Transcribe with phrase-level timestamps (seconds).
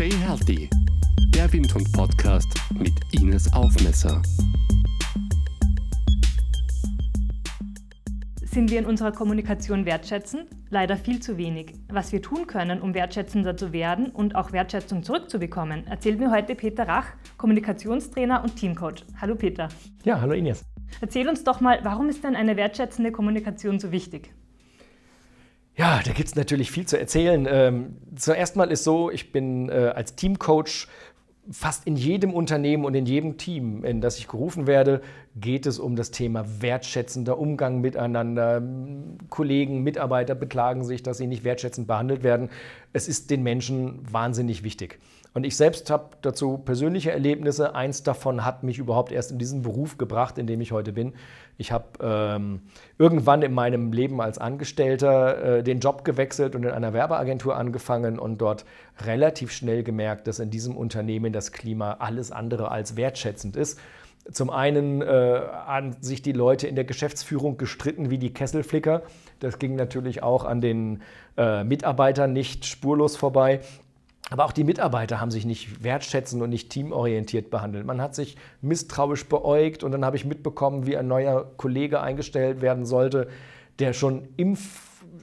[0.00, 0.70] Stay Healthy,
[1.34, 4.22] der Windhund-Podcast mit Ines Aufmesser.
[8.40, 10.46] Sind wir in unserer Kommunikation wertschätzend?
[10.70, 11.74] Leider viel zu wenig.
[11.90, 16.54] Was wir tun können, um wertschätzender zu werden und auch Wertschätzung zurückzubekommen, erzählt mir heute
[16.54, 19.04] Peter Rach, Kommunikationstrainer und Teamcoach.
[19.20, 19.68] Hallo Peter.
[20.04, 20.64] Ja, hallo Ines.
[21.02, 24.32] Erzähl uns doch mal, warum ist denn eine wertschätzende Kommunikation so wichtig?
[25.80, 27.48] Ja, da gibt es natürlich viel zu erzählen.
[27.50, 30.88] Ähm, zuerst mal ist so, ich bin äh, als Teamcoach
[31.50, 35.00] fast in jedem Unternehmen und in jedem Team, in das ich gerufen werde,
[35.36, 38.62] geht es um das Thema wertschätzender Umgang miteinander.
[39.30, 42.50] Kollegen, Mitarbeiter beklagen sich, dass sie nicht wertschätzend behandelt werden.
[42.92, 44.98] Es ist den Menschen wahnsinnig wichtig.
[45.32, 47.74] Und ich selbst habe dazu persönliche Erlebnisse.
[47.74, 51.12] Eins davon hat mich überhaupt erst in diesen Beruf gebracht, in dem ich heute bin.
[51.56, 52.62] Ich habe ähm,
[52.98, 58.18] irgendwann in meinem Leben als Angestellter äh, den Job gewechselt und in einer Werbeagentur angefangen
[58.18, 58.64] und dort
[59.04, 63.78] relativ schnell gemerkt, dass in diesem Unternehmen das Klima alles andere als wertschätzend ist.
[64.32, 69.02] Zum einen äh, an sich die Leute in der Geschäftsführung gestritten wie die Kesselflicker.
[69.38, 71.02] Das ging natürlich auch an den
[71.36, 73.60] äh, Mitarbeitern nicht spurlos vorbei.
[74.28, 77.84] Aber auch die Mitarbeiter haben sich nicht wertschätzend und nicht teamorientiert behandelt.
[77.84, 82.60] Man hat sich misstrauisch beäugt und dann habe ich mitbekommen, wie ein neuer Kollege eingestellt
[82.60, 83.28] werden sollte,
[83.80, 84.56] der schon im,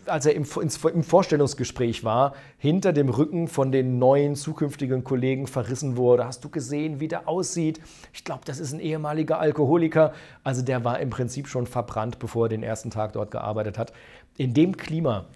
[0.08, 0.46] als er im,
[0.94, 6.26] im Vorstellungsgespräch war, hinter dem Rücken von den neuen zukünftigen Kollegen verrissen wurde.
[6.26, 7.80] Hast du gesehen, wie der aussieht?
[8.12, 10.12] Ich glaube, das ist ein ehemaliger Alkoholiker.
[10.44, 13.94] Also der war im Prinzip schon verbrannt, bevor er den ersten Tag dort gearbeitet hat.
[14.36, 15.28] In dem Klima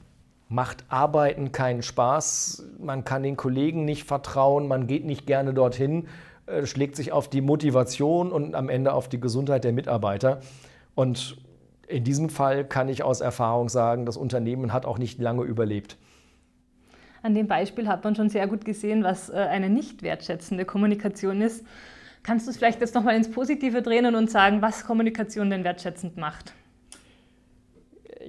[0.51, 6.09] macht Arbeiten keinen Spaß, man kann den Kollegen nicht vertrauen, man geht nicht gerne dorthin,
[6.45, 10.41] äh, schlägt sich auf die Motivation und am Ende auf die Gesundheit der Mitarbeiter.
[10.93, 11.37] Und
[11.87, 15.97] in diesem Fall kann ich aus Erfahrung sagen, das Unternehmen hat auch nicht lange überlebt.
[17.23, 21.41] An dem Beispiel hat man schon sehr gut gesehen, was äh, eine nicht wertschätzende Kommunikation
[21.41, 21.65] ist.
[22.23, 26.17] Kannst du es vielleicht jetzt nochmal ins Positive drehen und sagen, was Kommunikation denn wertschätzend
[26.17, 26.53] macht?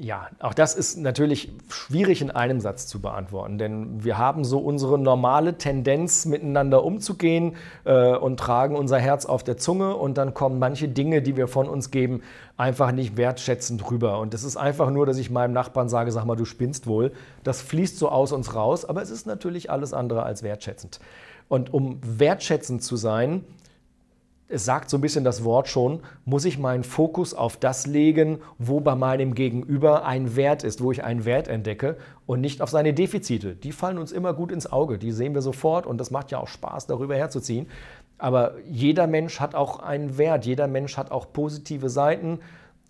[0.01, 4.59] Ja, auch das ist natürlich schwierig in einem Satz zu beantworten, denn wir haben so
[4.59, 10.35] unsere normale Tendenz, miteinander umzugehen äh, und tragen unser Herz auf der Zunge und dann
[10.35, 12.23] kommen manche Dinge, die wir von uns geben,
[12.57, 14.19] einfach nicht wertschätzend rüber.
[14.21, 17.13] Und das ist einfach nur, dass ich meinem Nachbarn sage, sag mal, du spinnst wohl.
[17.43, 21.01] Das fließt so aus uns raus, aber es ist natürlich alles andere als wertschätzend.
[21.49, 23.45] Und um wertschätzend zu sein,
[24.53, 28.39] es sagt so ein bisschen das Wort schon, muss ich meinen Fokus auf das legen,
[28.59, 31.97] wo bei meinem Gegenüber ein Wert ist, wo ich einen Wert entdecke
[32.27, 33.55] und nicht auf seine Defizite.
[33.55, 36.39] Die fallen uns immer gut ins Auge, die sehen wir sofort und das macht ja
[36.39, 37.67] auch Spaß, darüber herzuziehen.
[38.19, 42.41] Aber jeder Mensch hat auch einen Wert, jeder Mensch hat auch positive Seiten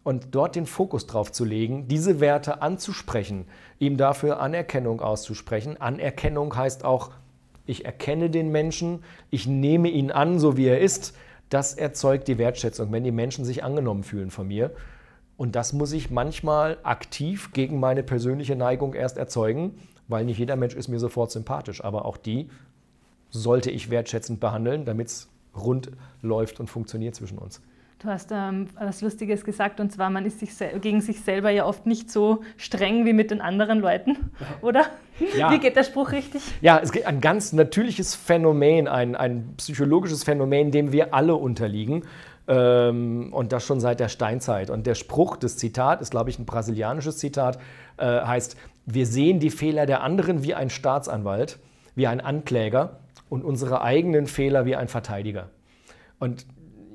[0.03, 3.45] und dort den Fokus drauf zu legen, diese Werte anzusprechen,
[3.79, 5.81] ihm dafür Anerkennung auszusprechen.
[5.81, 7.13] Anerkennung heißt auch,
[7.67, 11.15] ich erkenne den Menschen, ich nehme ihn an, so wie er ist
[11.53, 14.71] das erzeugt die Wertschätzung, wenn die Menschen sich angenommen fühlen von mir.
[15.37, 19.75] Und das muss ich manchmal aktiv gegen meine persönliche Neigung erst erzeugen,
[20.09, 21.85] weil nicht jeder Mensch ist mir sofort sympathisch.
[21.85, 22.49] Aber auch die
[23.31, 25.91] sollte ich wertschätzend behandeln, damit es rund
[26.23, 27.61] läuft und funktioniert zwischen uns.
[28.03, 31.65] Du hast ähm, was Lustiges gesagt und zwar, man ist sich gegen sich selber ja
[31.65, 34.87] oft nicht so streng wie mit den anderen Leuten, oder?
[35.37, 35.53] Ja.
[35.53, 36.43] Wie geht der Spruch richtig?
[36.63, 42.03] Ja, es gibt ein ganz natürliches Phänomen, ein, ein psychologisches Phänomen, dem wir alle unterliegen.
[42.49, 44.69] Ähm, und das schon seit der Steinzeit.
[44.69, 47.61] Und der Spruch, das Zitat, ist, glaube ich, ein brasilianisches Zitat,
[47.99, 51.61] äh, heißt, wir sehen die Fehler der anderen wie ein Staatsanwalt,
[51.95, 52.99] wie ein Ankläger
[53.29, 55.51] und unsere eigenen Fehler wie ein Verteidiger.
[56.19, 56.47] Und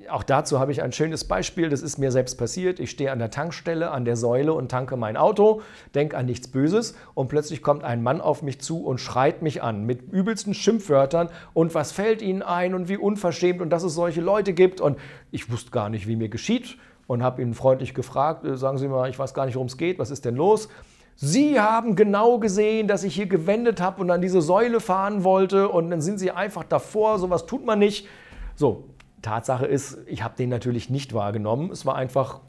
[0.09, 1.69] auch dazu habe ich ein schönes Beispiel.
[1.69, 2.79] Das ist mir selbst passiert.
[2.79, 5.61] Ich stehe an der Tankstelle, an der Säule und tanke mein Auto,
[5.95, 9.61] denke an nichts Böses und plötzlich kommt ein Mann auf mich zu und schreit mich
[9.61, 13.93] an mit übelsten Schimpfwörtern und was fällt Ihnen ein und wie unverschämt und dass es
[13.93, 14.81] solche Leute gibt.
[14.81, 14.97] Und
[15.31, 18.87] ich wusste gar nicht, wie mir geschieht und habe ihn freundlich gefragt, äh, sagen Sie
[18.87, 20.69] mal, ich weiß gar nicht, worum es geht, was ist denn los?
[21.15, 25.69] Sie haben genau gesehen, dass ich hier gewendet habe und an diese Säule fahren wollte
[25.69, 28.07] und dann sind Sie einfach davor, sowas tut man nicht.
[28.55, 28.83] So,
[29.21, 31.71] Tatsache ist, ich habe den natürlich nicht wahrgenommen.
[31.71, 32.39] Es war einfach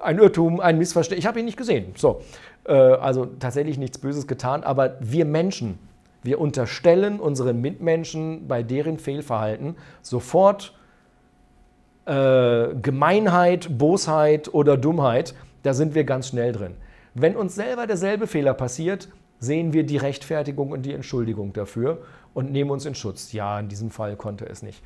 [0.00, 1.24] ein Irrtum, ein Missverständnis.
[1.24, 1.92] Ich habe ihn nicht gesehen.
[1.96, 2.20] So,
[2.64, 4.62] äh, also tatsächlich nichts Böses getan.
[4.62, 5.78] Aber wir Menschen,
[6.22, 10.74] wir unterstellen unseren Mitmenschen bei deren Fehlverhalten sofort
[12.06, 15.34] äh, Gemeinheit, Bosheit oder Dummheit.
[15.62, 16.74] Da sind wir ganz schnell drin.
[17.14, 19.08] Wenn uns selber derselbe Fehler passiert,
[19.40, 21.98] sehen wir die Rechtfertigung und die Entschuldigung dafür
[22.34, 23.32] und nehmen uns in Schutz.
[23.32, 24.82] Ja, in diesem Fall konnte es nicht.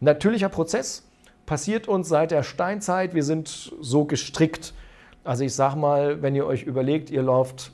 [0.00, 1.04] Natürlicher Prozess
[1.46, 3.14] passiert uns seit der Steinzeit.
[3.14, 4.74] Wir sind so gestrickt.
[5.24, 7.72] Also ich sage mal, wenn ihr euch überlegt, ihr lauft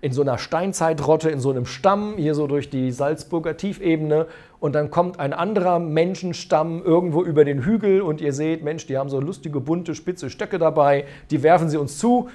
[0.00, 4.26] in so einer Steinzeitrotte, in so einem Stamm, hier so durch die Salzburger Tiefebene.
[4.58, 8.98] Und dann kommt ein anderer Menschenstamm irgendwo über den Hügel und ihr seht, Mensch, die
[8.98, 12.28] haben so lustige, bunte, spitze Stöcke dabei, die werfen sie uns zu.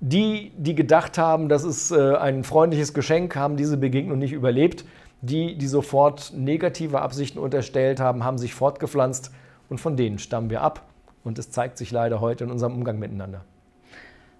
[0.00, 4.84] Die, die gedacht haben, das ist äh, ein freundliches Geschenk, haben diese Begegnung nicht überlebt.
[5.24, 9.32] Die, die sofort negative Absichten unterstellt haben, haben sich fortgepflanzt
[9.70, 10.82] und von denen stammen wir ab.
[11.24, 13.42] Und es zeigt sich leider heute in unserem Umgang miteinander.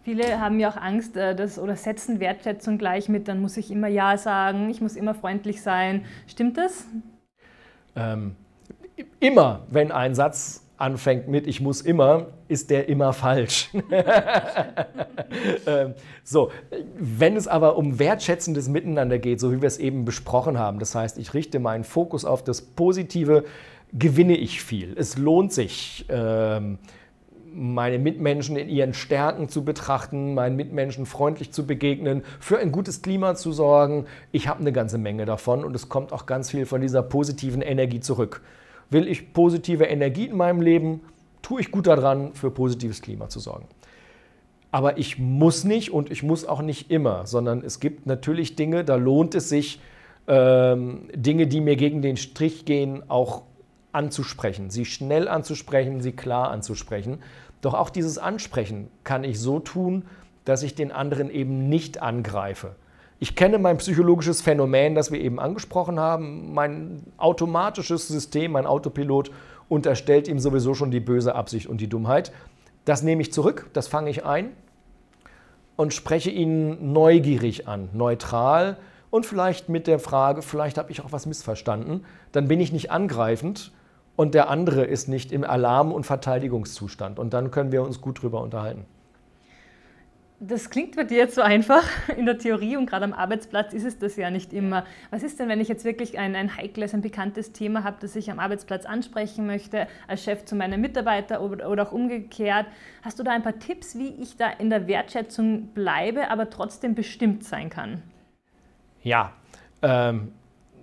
[0.02, 3.70] Viele haben ja auch Angst äh, dass, oder setzen Wertschätzung gleich mit, dann muss ich
[3.70, 6.04] immer Ja sagen, ich muss immer freundlich sein.
[6.26, 6.84] Stimmt das?
[7.96, 8.36] Ähm,
[9.20, 13.70] immer, wenn ein Satz anfängt mit Ich muss immer, ist der immer falsch.
[15.66, 15.94] ähm,
[16.24, 16.50] so,
[16.98, 20.94] wenn es aber um wertschätzendes Miteinander geht, so wie wir es eben besprochen haben, das
[20.94, 23.44] heißt, ich richte meinen Fokus auf das Positive,
[23.92, 24.94] gewinne ich viel.
[24.96, 26.06] Es lohnt sich.
[26.08, 26.78] Ähm,
[27.56, 33.00] meine Mitmenschen in ihren Stärken zu betrachten, meinen Mitmenschen freundlich zu begegnen, für ein gutes
[33.00, 34.06] Klima zu sorgen.
[34.32, 37.62] Ich habe eine ganze Menge davon und es kommt auch ganz viel von dieser positiven
[37.62, 38.42] Energie zurück.
[38.94, 41.00] Will ich positive Energie in meinem Leben,
[41.42, 43.66] tue ich gut daran, für positives Klima zu sorgen.
[44.70, 48.84] Aber ich muss nicht und ich muss auch nicht immer, sondern es gibt natürlich Dinge,
[48.84, 49.80] da lohnt es sich,
[50.28, 53.42] ähm, Dinge, die mir gegen den Strich gehen, auch
[53.90, 57.18] anzusprechen, sie schnell anzusprechen, sie klar anzusprechen.
[57.62, 60.04] Doch auch dieses Ansprechen kann ich so tun,
[60.44, 62.76] dass ich den anderen eben nicht angreife.
[63.20, 66.52] Ich kenne mein psychologisches Phänomen, das wir eben angesprochen haben.
[66.52, 69.30] Mein automatisches System, mein Autopilot
[69.68, 72.32] unterstellt ihm sowieso schon die böse Absicht und die Dummheit.
[72.84, 74.50] Das nehme ich zurück, das fange ich ein
[75.76, 78.76] und spreche ihn neugierig an, neutral
[79.10, 82.04] und vielleicht mit der Frage, vielleicht habe ich auch was missverstanden.
[82.32, 83.72] Dann bin ich nicht angreifend,
[84.16, 87.18] und der andere ist nicht im Alarm- und Verteidigungszustand.
[87.18, 88.84] Und dann können wir uns gut drüber unterhalten.
[90.40, 91.84] Das klingt bei dir jetzt so einfach
[92.16, 94.84] in der Theorie und gerade am Arbeitsplatz ist es das ja nicht immer.
[95.10, 98.16] Was ist denn, wenn ich jetzt wirklich ein, ein heikles, ein bekanntes Thema habe, das
[98.16, 102.66] ich am Arbeitsplatz ansprechen möchte, als Chef zu meinem Mitarbeiter oder, oder auch umgekehrt?
[103.02, 106.94] Hast du da ein paar Tipps, wie ich da in der Wertschätzung bleibe, aber trotzdem
[106.94, 108.02] bestimmt sein kann?
[109.02, 109.32] Ja,
[109.82, 110.32] ähm,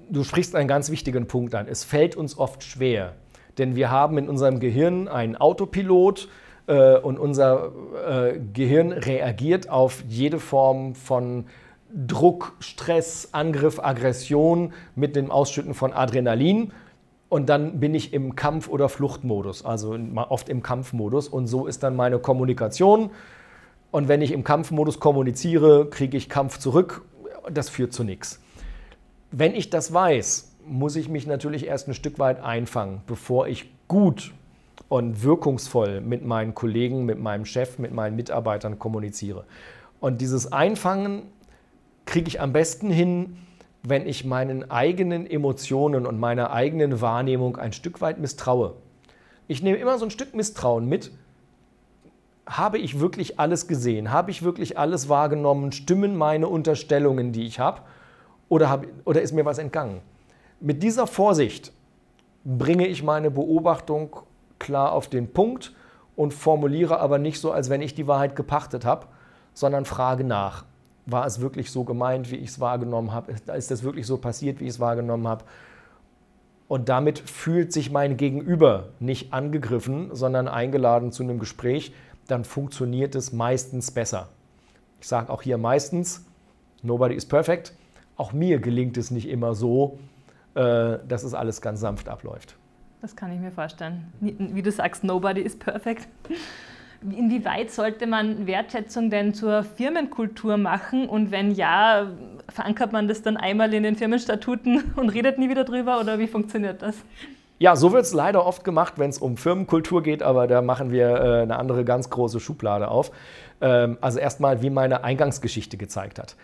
[0.10, 1.68] du sprichst einen ganz wichtigen Punkt an.
[1.68, 3.16] Es fällt uns oft schwer,
[3.58, 6.30] denn wir haben in unserem Gehirn einen Autopilot
[6.68, 7.72] und unser
[8.08, 11.46] äh, Gehirn reagiert auf jede Form von
[11.94, 16.72] Druck, Stress, Angriff, Aggression mit dem Ausschütten von Adrenalin.
[17.30, 19.98] Und dann bin ich im Kampf- oder Fluchtmodus, also
[20.30, 21.28] oft im Kampfmodus.
[21.28, 23.12] Und so ist dann meine Kommunikation.
[23.90, 27.04] Und wenn ich im Kampfmodus kommuniziere, kriege ich Kampf zurück.
[27.52, 28.42] Das führt zu nichts.
[29.32, 33.72] Wenn ich das weiß, muss ich mich natürlich erst ein Stück weit einfangen, bevor ich
[33.88, 34.34] gut
[34.90, 39.46] und wirkungsvoll mit meinen Kollegen, mit meinem Chef, mit meinen Mitarbeitern kommuniziere.
[40.00, 41.24] Und dieses Einfangen
[42.06, 43.38] kriege ich am besten hin,
[43.84, 48.74] wenn ich meinen eigenen Emotionen und meiner eigenen Wahrnehmung ein Stück weit misstraue.
[49.48, 51.12] Ich nehme immer so ein Stück Misstrauen mit.
[52.46, 54.12] Habe ich wirklich alles gesehen?
[54.12, 55.72] Habe ich wirklich alles wahrgenommen?
[55.72, 57.82] Stimmen meine Unterstellungen, die ich habe?
[58.52, 60.02] oder, hab, oder ist mir was entgangen?
[60.60, 61.72] Mit dieser Vorsicht
[62.44, 64.18] bringe ich meine Beobachtung
[64.62, 65.74] klar auf den Punkt
[66.16, 69.08] und formuliere aber nicht so, als wenn ich die Wahrheit gepachtet habe,
[69.54, 70.66] sondern frage nach.
[71.06, 73.32] War es wirklich so gemeint, wie ich es wahrgenommen habe?
[73.32, 75.44] Ist das wirklich so passiert, wie ich es wahrgenommen habe?
[76.68, 81.94] Und damit fühlt sich mein Gegenüber nicht angegriffen, sondern eingeladen zu einem Gespräch.
[82.28, 84.30] Dann funktioniert es meistens besser.
[85.02, 86.26] Ich sage auch hier meistens,
[86.82, 87.74] nobody is perfect
[88.22, 89.98] auch mir gelingt es nicht immer so,
[90.54, 92.56] äh, dass es alles ganz sanft abläuft.
[93.02, 94.06] Das kann ich mir vorstellen.
[94.20, 96.08] Wie du sagst, nobody is perfect.
[97.02, 101.10] Inwieweit sollte man Wertschätzung denn zur Firmenkultur machen?
[101.10, 102.12] Und wenn ja,
[102.50, 106.00] verankert man das dann einmal in den Firmenstatuten und redet nie wieder drüber?
[106.00, 106.96] Oder wie funktioniert das?
[107.58, 110.92] Ja, so wird es leider oft gemacht, wenn es um Firmenkultur geht, aber da machen
[110.92, 113.12] wir äh, eine andere ganz große Schublade auf.
[113.62, 116.36] Ähm, also erstmal, wie meine Eingangsgeschichte gezeigt hat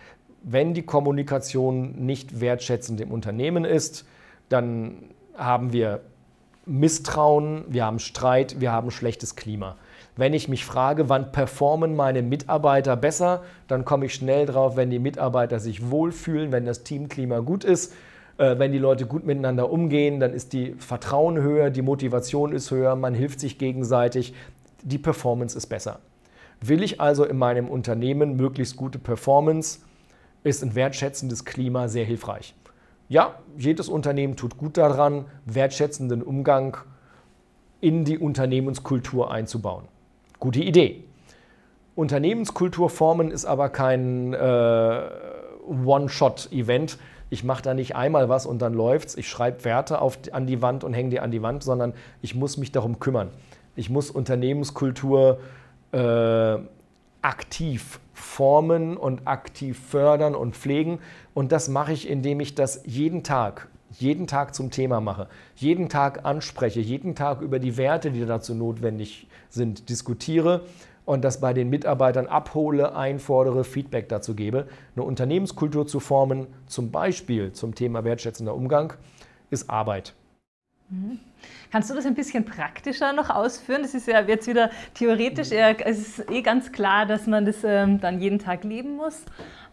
[0.42, 4.06] wenn die Kommunikation nicht wertschätzend im Unternehmen ist,
[4.48, 6.00] dann haben wir
[6.68, 9.76] Misstrauen, wir haben Streit, wir haben schlechtes Klima.
[10.16, 14.90] Wenn ich mich frage, wann performen meine Mitarbeiter besser, dann komme ich schnell drauf, wenn
[14.90, 17.94] die Mitarbeiter sich wohlfühlen, wenn das Teamklima gut ist,
[18.36, 22.70] äh, wenn die Leute gut miteinander umgehen, dann ist die Vertrauen höher, die Motivation ist
[22.70, 24.34] höher, man hilft sich gegenseitig,
[24.82, 26.00] die Performance ist besser.
[26.60, 29.78] Will ich also in meinem Unternehmen möglichst gute Performance,
[30.44, 32.54] ist ein wertschätzendes Klima sehr hilfreich.
[33.08, 36.76] Ja, jedes Unternehmen tut gut daran, wertschätzenden Umgang
[37.80, 39.84] in die Unternehmenskultur einzubauen.
[40.38, 41.04] Gute Idee.
[41.94, 45.00] Unternehmenskultur formen ist aber kein, äh,
[45.68, 46.98] One-Shot-Event.
[47.30, 49.16] Ich mache da nicht einmal was und dann läuft's.
[49.16, 52.34] Ich schreibe Werte auf, an die Wand und hänge die an die Wand, sondern ich
[52.34, 53.30] muss mich darum kümmern.
[53.76, 55.38] Ich muss Unternehmenskultur
[55.92, 56.58] äh,
[57.22, 60.98] aktiv formen und aktiv fördern und pflegen.
[61.34, 65.88] Und das mache ich, indem ich das jeden Tag, jeden Tag zum Thema mache, jeden
[65.88, 70.62] Tag anspreche, jeden Tag über die Werte, die dazu notwendig sind, diskutiere
[71.04, 74.68] und das bei den Mitarbeitern abhole, einfordere, Feedback dazu gebe.
[74.94, 78.92] Eine Unternehmenskultur zu formen, zum Beispiel zum Thema wertschätzender Umgang,
[79.50, 80.14] ist Arbeit.
[80.90, 81.18] Mhm.
[81.70, 83.82] Kannst du das ein bisschen praktischer noch ausführen?
[83.82, 87.56] Das ist ja jetzt wieder theoretisch, eher, es ist eh ganz klar, dass man das
[87.62, 89.24] ähm, dann jeden Tag leben muss.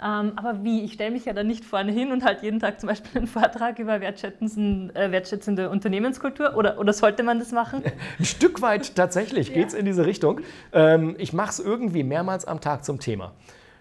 [0.03, 0.83] Ähm, aber wie?
[0.83, 3.27] Ich stelle mich ja dann nicht vorne hin und halt jeden Tag zum Beispiel einen
[3.27, 7.81] Vortrag über äh, wertschätzende Unternehmenskultur oder, oder sollte man das machen?
[8.19, 10.41] Ein Stück weit tatsächlich geht es in diese Richtung.
[10.73, 13.33] Ähm, ich mache es irgendwie mehrmals am Tag zum Thema.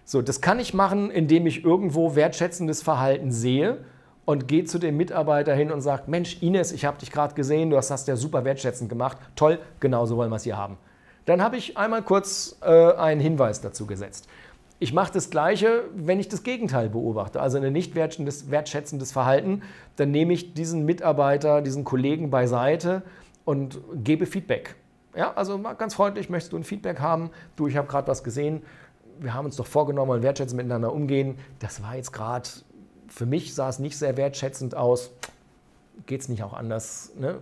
[0.05, 3.79] So, das kann ich machen, indem ich irgendwo wertschätzendes Verhalten sehe
[4.25, 7.69] und geht zu dem Mitarbeiter hin und sagt, Mensch, Ines, ich habe dich gerade gesehen,
[7.69, 10.77] du hast das ja super wertschätzend gemacht, toll, genauso wollen wir es hier haben.
[11.25, 14.27] Dann habe ich einmal kurz äh, einen Hinweis dazu gesetzt.
[14.77, 19.61] Ich mache das Gleiche, wenn ich das Gegenteil beobachte, also ein nicht wertschätzendes Verhalten,
[19.95, 23.01] dann nehme ich diesen Mitarbeiter, diesen Kollegen beiseite
[23.45, 24.75] und gebe Feedback.
[25.15, 27.29] Ja, also ganz freundlich, möchtest du ein Feedback haben?
[27.55, 28.63] Du, ich habe gerade was gesehen,
[29.19, 31.37] wir haben uns doch vorgenommen, wertschätzend miteinander umgehen.
[31.59, 32.49] Das war jetzt gerade
[33.07, 35.11] für mich sah es nicht sehr wertschätzend aus.
[36.05, 37.11] Geht es nicht auch anders?
[37.17, 37.39] Ne?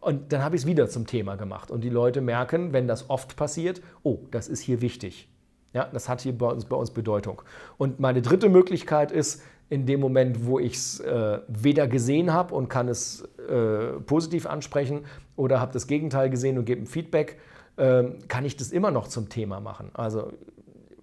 [0.00, 1.70] Und dann habe ich es wieder zum Thema gemacht.
[1.70, 5.28] Und die Leute merken, wenn das oft passiert, oh, das ist hier wichtig.
[5.72, 7.42] Ja, das hat hier bei uns, bei uns Bedeutung.
[7.78, 12.54] Und meine dritte Möglichkeit ist, in dem Moment, wo ich es äh, weder gesehen habe
[12.54, 15.04] und kann es äh, positiv ansprechen
[15.36, 17.38] oder habe das Gegenteil gesehen und gebe ein Feedback,
[17.76, 19.90] äh, kann ich das immer noch zum Thema machen.
[19.94, 20.32] Also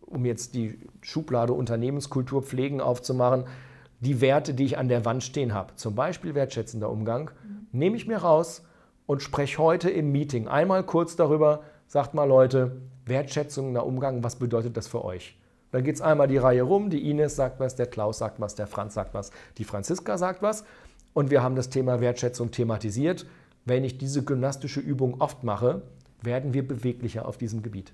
[0.06, 3.46] um jetzt die Schublade Unternehmenskultur pflegen aufzumachen,
[4.00, 7.68] die Werte, die ich an der Wand stehen habe, zum Beispiel wertschätzender Umgang, mhm.
[7.72, 8.64] nehme ich mir raus
[9.06, 14.78] und spreche heute im Meeting einmal kurz darüber, sagt mal Leute, wertschätzender Umgang, was bedeutet
[14.78, 15.38] das für euch?
[15.72, 18.56] Dann geht es einmal die Reihe rum, die Ines sagt was, der Klaus sagt was,
[18.56, 20.64] der Franz sagt was, die Franziska sagt was
[21.14, 23.26] und wir haben das Thema Wertschätzung thematisiert.
[23.66, 25.82] Wenn ich diese gymnastische Übung oft mache,
[26.22, 27.94] werden wir beweglicher auf diesem Gebiet.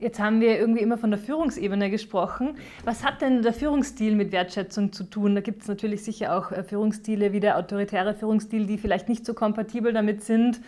[0.00, 2.56] Jetzt haben wir irgendwie immer von der Führungsebene gesprochen.
[2.84, 5.34] Was hat denn der Führungsstil mit Wertschätzung zu tun?
[5.34, 9.26] Da gibt es natürlich sicher auch äh, Führungsstile wie der autoritäre Führungsstil, die vielleicht nicht
[9.26, 10.60] so kompatibel damit sind.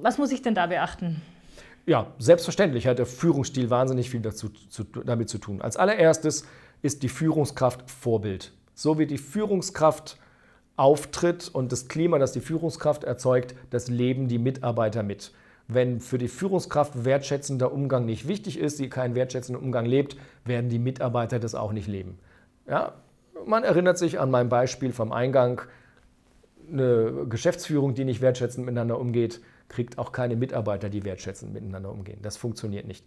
[0.00, 1.20] Was muss ich denn da beachten?
[1.84, 5.60] Ja, selbstverständlich hat der Führungsstil wahnsinnig viel dazu, zu, damit zu tun.
[5.60, 6.46] Als allererstes
[6.80, 8.52] ist die Führungskraft Vorbild.
[8.74, 10.16] So wie die Führungskraft
[10.76, 15.32] auftritt und das Klima, das die Führungskraft erzeugt, das leben die Mitarbeiter mit.
[15.74, 20.70] Wenn für die Führungskraft wertschätzender Umgang nicht wichtig ist, sie keinen wertschätzenden Umgang lebt, werden
[20.70, 22.18] die Mitarbeiter das auch nicht leben.
[22.68, 22.94] Ja?
[23.46, 25.62] Man erinnert sich an mein Beispiel vom Eingang.
[26.70, 32.18] Eine Geschäftsführung, die nicht wertschätzend miteinander umgeht, kriegt auch keine Mitarbeiter, die wertschätzend miteinander umgehen.
[32.22, 33.04] Das funktioniert nicht.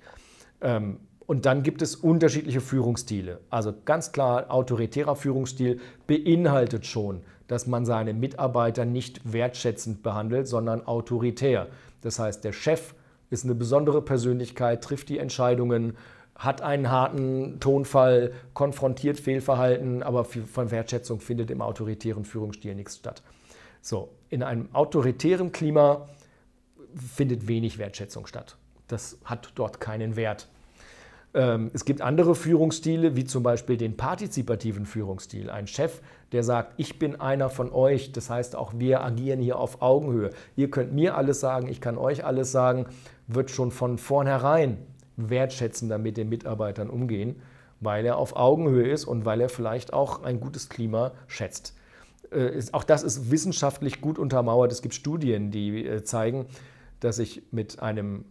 [0.61, 3.39] Ähm, und dann gibt es unterschiedliche Führungsstile.
[3.49, 10.85] Also ganz klar, autoritärer Führungsstil beinhaltet schon, dass man seine Mitarbeiter nicht wertschätzend behandelt, sondern
[10.85, 11.67] autoritär.
[12.05, 12.93] Das heißt, der Chef
[13.31, 15.97] ist eine besondere Persönlichkeit, trifft die Entscheidungen,
[16.35, 23.23] hat einen harten Tonfall, konfrontiert Fehlverhalten, aber von Wertschätzung findet im autoritären Führungsstil nichts statt.
[23.81, 26.07] So, in einem autoritären Klima
[26.93, 28.55] findet wenig Wertschätzung statt.
[28.87, 30.47] Das hat dort keinen Wert.
[31.35, 35.49] Ähm, es gibt andere Führungsstile, wie zum Beispiel den partizipativen Führungsstil.
[35.49, 36.01] Ein Chef,
[36.31, 40.29] der sagt, ich bin einer von euch, das heißt auch wir agieren hier auf Augenhöhe.
[40.55, 42.85] Ihr könnt mir alles sagen, ich kann euch alles sagen,
[43.27, 44.77] wird schon von vornherein
[45.17, 47.41] wertschätzender mit den Mitarbeitern umgehen,
[47.81, 51.75] weil er auf Augenhöhe ist und weil er vielleicht auch ein gutes Klima schätzt.
[52.31, 54.71] Äh, auch das ist wissenschaftlich gut untermauert.
[54.71, 56.45] Es gibt Studien, die äh, zeigen,
[57.01, 58.23] dass ich mit einem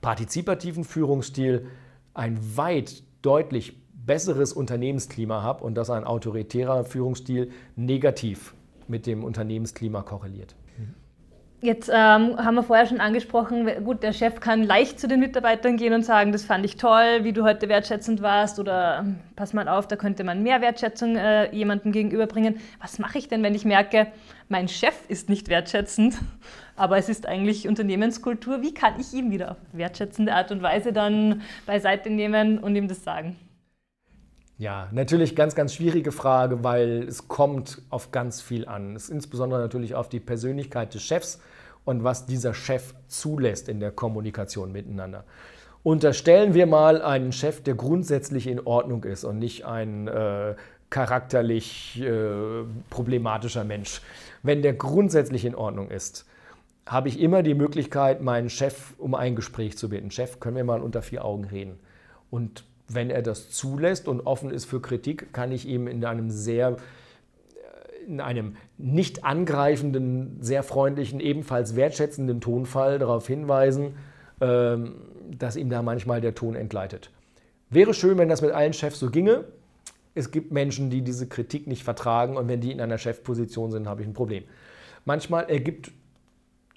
[0.00, 1.66] partizipativen Führungsstil
[2.14, 8.54] ein weit deutlich besseres Unternehmensklima habe und dass ein autoritärer Führungsstil negativ
[8.88, 10.56] mit dem Unternehmensklima korreliert.
[11.64, 15.76] Jetzt ähm, haben wir vorher schon angesprochen, gut, der Chef kann leicht zu den Mitarbeitern
[15.76, 19.52] gehen und sagen, das fand ich toll, wie du heute wertschätzend warst oder ähm, pass
[19.52, 22.56] mal auf, da könnte man mehr Wertschätzung äh, jemandem gegenüberbringen.
[22.80, 24.08] Was mache ich denn, wenn ich merke,
[24.48, 26.18] mein Chef ist nicht wertschätzend,
[26.76, 28.60] aber es ist eigentlich Unternehmenskultur?
[28.60, 32.88] Wie kann ich ihm wieder auf wertschätzende Art und Weise dann beiseite nehmen und ihm
[32.88, 33.36] das sagen?
[34.58, 38.96] Ja, natürlich ganz, ganz schwierige Frage, weil es kommt auf ganz viel an.
[38.96, 41.40] Es ist insbesondere natürlich auf die Persönlichkeit des Chefs
[41.84, 45.24] und was dieser Chef zulässt in der Kommunikation miteinander.
[45.82, 50.54] Unterstellen wir mal einen Chef, der grundsätzlich in Ordnung ist und nicht ein äh,
[50.90, 54.00] charakterlich äh, problematischer Mensch.
[54.42, 56.26] Wenn der grundsätzlich in Ordnung ist,
[56.86, 60.10] habe ich immer die Möglichkeit, meinen Chef um ein Gespräch zu bitten.
[60.10, 61.78] Chef, können wir mal unter vier Augen reden?
[62.30, 66.30] Und wenn er das zulässt und offen ist für Kritik, kann ich ihm in einem
[66.30, 66.76] sehr
[68.06, 73.94] in einem nicht angreifenden, sehr freundlichen, ebenfalls wertschätzenden Tonfall darauf hinweisen,
[74.40, 74.94] ähm,
[75.30, 77.10] dass ihm da manchmal der Ton entgleitet.
[77.70, 79.44] Wäre schön, wenn das mit allen Chefs so ginge.
[80.14, 83.88] Es gibt Menschen, die diese Kritik nicht vertragen und wenn die in einer Chefposition sind,
[83.88, 84.44] habe ich ein Problem.
[85.04, 85.90] Manchmal ergibt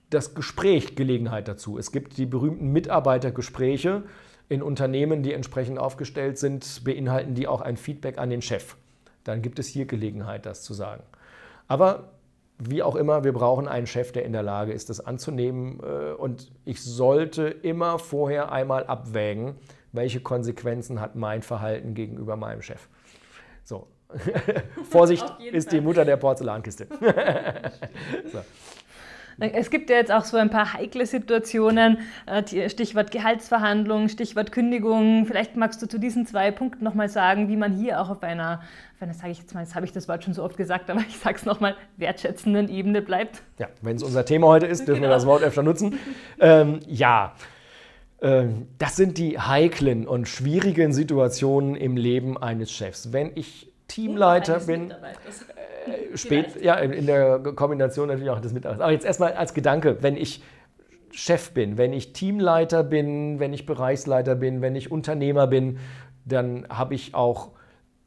[0.09, 1.77] das Gespräch Gelegenheit dazu.
[1.77, 4.03] Es gibt die berühmten Mitarbeitergespräche
[4.47, 8.75] in Unternehmen, die entsprechend aufgestellt sind, beinhalten die auch ein Feedback an den Chef.
[9.23, 11.03] Dann gibt es hier Gelegenheit, das zu sagen.
[11.67, 12.15] Aber
[12.57, 15.79] wie auch immer, wir brauchen einen Chef, der in der Lage ist, das anzunehmen.
[15.81, 19.55] Äh, und ich sollte immer vorher einmal abwägen,
[19.91, 22.87] welche Konsequenzen hat mein Verhalten gegenüber meinem Chef.
[23.63, 23.87] So.
[24.89, 26.87] Vorsicht ist die Mutter der Porzellankiste.
[28.31, 28.39] so.
[29.37, 35.25] Es gibt ja jetzt auch so ein paar heikle Situationen, äh, Stichwort Gehaltsverhandlungen, Stichwort Kündigung.
[35.25, 38.61] Vielleicht magst du zu diesen zwei Punkten nochmal sagen, wie man hier auch auf einer,
[38.95, 40.89] auf einer sage ich jetzt mal, jetzt habe ich das Wort schon so oft gesagt,
[40.89, 43.41] aber ich sage es nochmal, wertschätzenden Ebene bleibt.
[43.59, 45.11] Ja, wenn es unser Thema heute ist, dürfen genau.
[45.11, 45.99] wir das Wort öfter nutzen.
[46.39, 47.33] Ähm, ja.
[48.21, 53.11] Ähm, das sind die heiklen und schwierigen Situationen im Leben eines Chefs.
[53.11, 54.93] Wenn ich Teamleiter bin,
[55.87, 58.83] äh, spät, ja, in der Kombination natürlich auch des Mitarbeiters.
[58.83, 60.43] Aber jetzt erstmal als Gedanke, wenn ich
[61.11, 65.79] Chef bin, wenn ich Teamleiter bin, wenn ich Bereichsleiter bin, wenn ich Unternehmer bin,
[66.25, 67.51] dann habe ich auch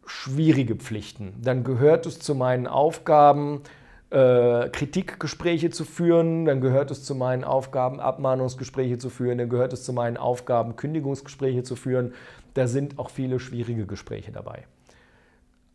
[0.06, 1.35] schwierige Pflichten.
[1.42, 3.62] Dann gehört es zu meinen Aufgaben,
[4.11, 9.73] äh, Kritikgespräche zu führen, dann gehört es zu meinen Aufgaben, Abmahnungsgespräche zu führen, dann gehört
[9.73, 12.14] es zu meinen Aufgaben, Kündigungsgespräche zu führen.
[12.54, 14.64] Da sind auch viele schwierige Gespräche dabei.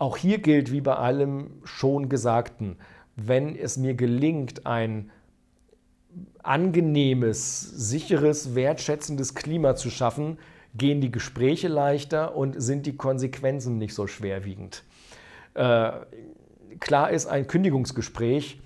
[0.03, 2.75] Auch hier gilt wie bei allem schon Gesagten,
[3.15, 5.11] wenn es mir gelingt, ein
[6.39, 10.39] angenehmes, sicheres, wertschätzendes Klima zu schaffen,
[10.75, 14.83] gehen die Gespräche leichter und sind die Konsequenzen nicht so schwerwiegend.
[15.53, 15.91] Äh,
[16.81, 18.59] klar ist, ein Kündigungsgespräch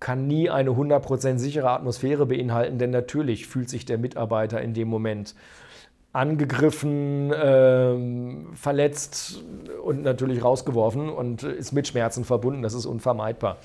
[0.00, 4.88] kann nie eine 100% sichere Atmosphäre beinhalten, denn natürlich fühlt sich der Mitarbeiter in dem
[4.88, 5.36] Moment
[6.12, 9.42] angegriffen, ähm, verletzt
[9.82, 12.62] und natürlich rausgeworfen und ist mit Schmerzen verbunden.
[12.62, 13.58] Das ist unvermeidbar.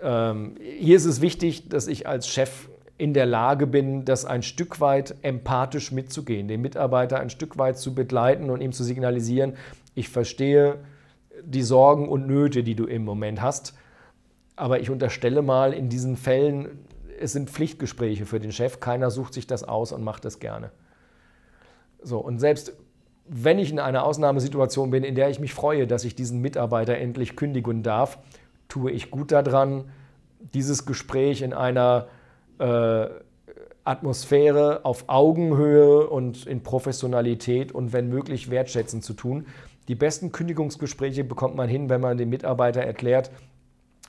[0.00, 4.42] Ähm, hier ist es wichtig, dass ich als Chef in der Lage bin, das ein
[4.42, 9.54] Stück weit empathisch mitzugehen, den Mitarbeiter ein Stück weit zu begleiten und ihm zu signalisieren,
[9.94, 10.80] ich verstehe
[11.42, 13.74] die Sorgen und Nöte, die du im Moment hast.
[14.56, 16.80] Aber ich unterstelle mal, in diesen Fällen,
[17.20, 18.80] es sind Pflichtgespräche für den Chef.
[18.80, 20.72] Keiner sucht sich das aus und macht das gerne.
[22.02, 22.72] So, und selbst
[23.28, 26.96] wenn ich in einer Ausnahmesituation bin, in der ich mich freue, dass ich diesen Mitarbeiter
[26.96, 28.18] endlich kündigen darf,
[28.68, 29.90] tue ich gut daran,
[30.54, 32.06] dieses Gespräch in einer
[32.58, 33.06] äh,
[33.84, 39.46] Atmosphäre auf Augenhöhe und in Professionalität und wenn möglich wertschätzend zu tun.
[39.88, 43.30] Die besten Kündigungsgespräche bekommt man hin, wenn man dem Mitarbeiter erklärt,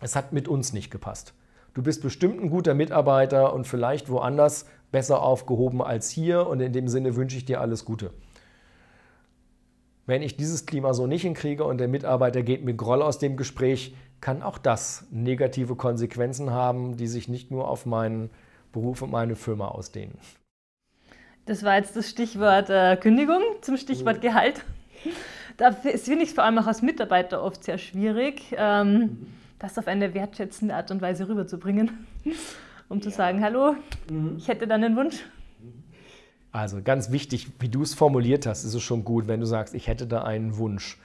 [0.01, 1.33] es hat mit uns nicht gepasst.
[1.73, 6.73] Du bist bestimmt ein guter Mitarbeiter und vielleicht woanders besser aufgehoben als hier und in
[6.73, 8.11] dem Sinne wünsche ich dir alles Gute.
[10.05, 13.37] Wenn ich dieses Klima so nicht hinkriege und der Mitarbeiter geht mit Groll aus dem
[13.37, 18.31] Gespräch, kann auch das negative Konsequenzen haben, die sich nicht nur auf meinen
[18.71, 20.17] Beruf und meine Firma ausdehnen.
[21.45, 24.21] Das war jetzt das Stichwort äh, Kündigung zum Stichwort mhm.
[24.21, 24.65] Gehalt.
[25.57, 29.27] Da finde ich es vor allem auch als Mitarbeiter oft sehr schwierig, ähm,
[29.59, 32.07] das auf eine wertschätzende Art und Weise rüberzubringen
[32.89, 33.75] um zu sagen, hallo,
[34.11, 34.35] mhm.
[34.37, 35.23] ich hätte dann einen Wunsch.
[36.51, 39.75] Also ganz wichtig, wie du es formuliert hast, ist es schon gut, wenn du sagst,
[39.75, 40.99] ich hätte da einen Wunsch.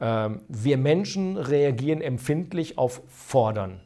[0.00, 3.80] Ähm, wir Menschen reagieren empfindlich auf Fordern.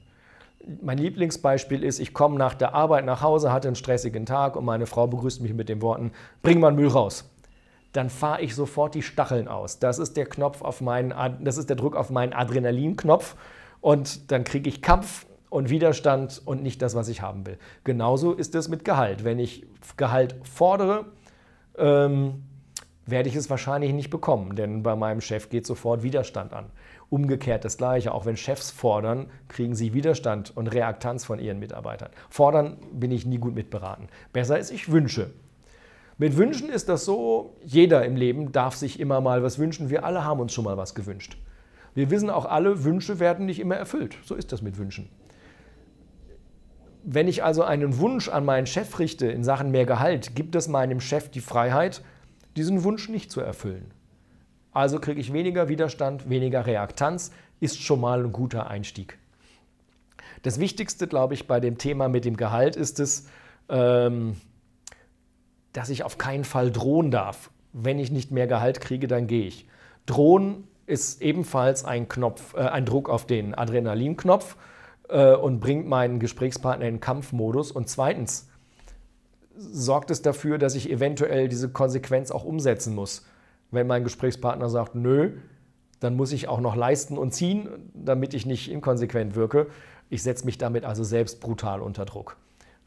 [0.82, 4.64] Mein Lieblingsbeispiel ist, ich komme nach der Arbeit nach Hause, hatte einen stressigen Tag und
[4.64, 7.28] meine Frau begrüßt mich mit den Worten, bring mal Müll raus.
[7.92, 9.80] Dann fahre ich sofort die Stacheln aus.
[9.80, 13.34] Das ist der Knopf auf meinen, das ist der Druck auf meinen Adrenalinknopf
[13.80, 17.58] und dann kriege ich Kampf, und Widerstand und nicht das, was ich haben will.
[17.84, 19.24] Genauso ist es mit Gehalt.
[19.24, 21.06] Wenn ich Gehalt fordere,
[21.76, 22.44] ähm,
[23.04, 26.66] werde ich es wahrscheinlich nicht bekommen, denn bei meinem Chef geht sofort Widerstand an.
[27.08, 32.10] Umgekehrt das Gleiche, auch wenn Chefs fordern, kriegen sie Widerstand und Reaktanz von ihren Mitarbeitern.
[32.28, 34.06] Fordern bin ich nie gut mitberaten.
[34.32, 35.30] Besser ist, ich wünsche.
[36.18, 39.90] Mit Wünschen ist das so, jeder im Leben darf sich immer mal was wünschen.
[39.90, 41.36] Wir alle haben uns schon mal was gewünscht.
[41.94, 44.16] Wir wissen auch alle, Wünsche werden nicht immer erfüllt.
[44.22, 45.08] So ist das mit Wünschen
[47.02, 50.68] Wenn ich also einen Wunsch an meinen Chef richte in Sachen mehr Gehalt, gibt es
[50.68, 52.02] meinem Chef die Freiheit,
[52.56, 53.90] diesen Wunsch nicht zu erfüllen.
[54.72, 59.18] Also kriege ich weniger Widerstand, weniger Reaktanz, ist schon mal ein guter Einstieg.
[60.42, 63.28] Das Wichtigste, glaube ich, bei dem Thema mit dem Gehalt ist es,
[63.68, 64.36] ähm,
[65.72, 67.50] dass ich auf keinen Fall drohen darf.
[67.72, 69.66] Wenn ich nicht mehr Gehalt kriege, dann gehe ich.
[70.06, 74.56] Drohen ist ebenfalls ein, Knopf, äh, ein Druck auf den Adrenalinknopf
[75.10, 77.72] äh, und bringt meinen Gesprächspartner in Kampfmodus.
[77.72, 78.48] Und zweitens
[79.56, 83.26] sorgt es dafür, dass ich eventuell diese Konsequenz auch umsetzen muss.
[83.70, 85.32] Wenn mein Gesprächspartner sagt, nö,
[86.00, 89.66] dann muss ich auch noch leisten und ziehen, damit ich nicht inkonsequent wirke.
[90.08, 92.36] Ich setze mich damit also selbst brutal unter Druck.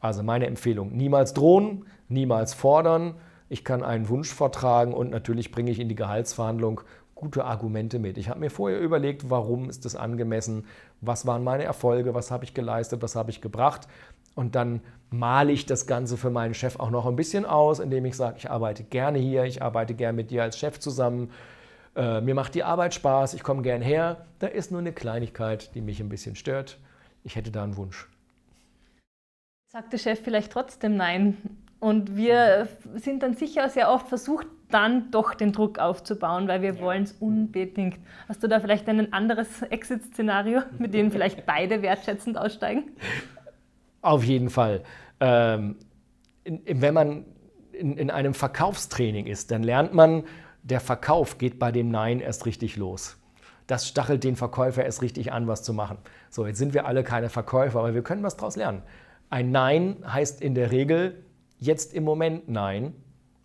[0.00, 3.14] Also meine Empfehlung, niemals drohen, niemals fordern.
[3.48, 6.80] Ich kann einen Wunsch vortragen und natürlich bringe ich in die Gehaltsverhandlung
[7.24, 8.18] gute Argumente mit.
[8.18, 10.66] Ich habe mir vorher überlegt, warum ist das angemessen,
[11.00, 13.88] was waren meine Erfolge, was habe ich geleistet, was habe ich gebracht.
[14.34, 18.04] Und dann male ich das Ganze für meinen Chef auch noch ein bisschen aus, indem
[18.04, 21.30] ich sage, ich arbeite gerne hier, ich arbeite gerne mit dir als Chef zusammen.
[21.96, 24.26] Äh, mir macht die Arbeit Spaß, ich komme gern her.
[24.40, 26.78] Da ist nur eine Kleinigkeit, die mich ein bisschen stört.
[27.22, 28.06] Ich hätte da einen Wunsch
[29.74, 31.36] sagt der Chef vielleicht trotzdem Nein.
[31.80, 36.80] Und wir sind dann sicher sehr oft versucht, dann doch den Druck aufzubauen, weil wir
[36.80, 37.98] wollen es unbedingt.
[38.28, 42.84] Hast du da vielleicht ein anderes Exit-Szenario, mit dem vielleicht beide wertschätzend aussteigen?
[44.02, 44.82] Auf jeden Fall.
[45.20, 45.76] Ähm,
[46.44, 47.24] in, wenn man
[47.72, 50.24] in, in einem Verkaufstraining ist, dann lernt man,
[50.62, 53.18] der Verkauf geht bei dem Nein erst richtig los.
[53.66, 55.98] Das stachelt den Verkäufer erst richtig an, was zu machen.
[56.30, 58.82] So, jetzt sind wir alle keine Verkäufer, aber wir können was daraus lernen.
[59.30, 61.24] Ein Nein heißt in der Regel
[61.58, 62.94] jetzt im Moment Nein,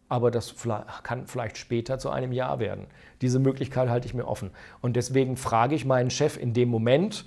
[0.10, 0.56] aber das
[1.04, 2.88] kann vielleicht später zu einem Ja werden.
[3.22, 4.50] Diese Möglichkeit halte ich mir offen.
[4.82, 7.26] Und deswegen frage ich meinen Chef in dem Moment,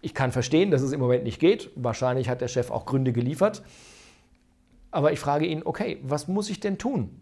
[0.00, 1.70] ich kann verstehen, dass es im Moment nicht geht.
[1.76, 3.62] Wahrscheinlich hat der Chef auch Gründe geliefert.
[4.90, 7.20] Aber ich frage ihn, okay, was muss ich denn tun,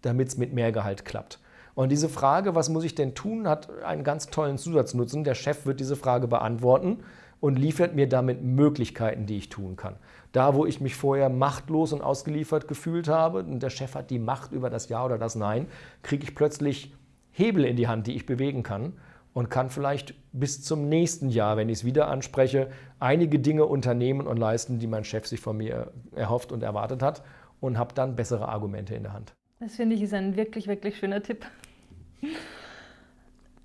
[0.00, 1.38] damit es mit mehr Gehalt klappt?
[1.74, 5.24] Und diese Frage, was muss ich denn tun, hat einen ganz tollen Zusatznutzen.
[5.24, 7.02] Der Chef wird diese Frage beantworten
[7.44, 9.96] und liefert mir damit Möglichkeiten, die ich tun kann.
[10.32, 14.18] Da, wo ich mich vorher machtlos und ausgeliefert gefühlt habe und der Chef hat die
[14.18, 15.66] Macht über das Ja oder das Nein,
[16.02, 16.94] kriege ich plötzlich
[17.32, 18.94] Hebel in die Hand, die ich bewegen kann
[19.34, 24.26] und kann vielleicht bis zum nächsten Jahr, wenn ich es wieder anspreche, einige Dinge unternehmen
[24.26, 27.22] und leisten, die mein Chef sich von mir erhofft und erwartet hat
[27.60, 29.34] und habe dann bessere Argumente in der Hand.
[29.60, 31.44] Das finde ich ist ein wirklich, wirklich schöner Tipp.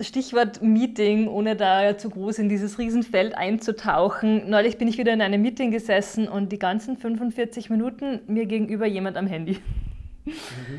[0.00, 4.48] Stichwort Meeting, ohne da zu groß in dieses Riesenfeld einzutauchen.
[4.48, 8.86] Neulich bin ich wieder in einem Meeting gesessen und die ganzen 45 Minuten mir gegenüber
[8.86, 9.58] jemand am Handy.
[10.24, 10.32] Mhm.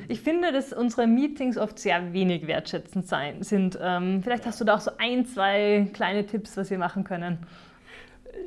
[0.07, 3.77] Ich finde, dass unsere Meetings oft sehr wenig wertschätzend sein, sind.
[3.81, 7.39] Ähm, vielleicht hast du da auch so ein, zwei kleine Tipps, was wir machen können.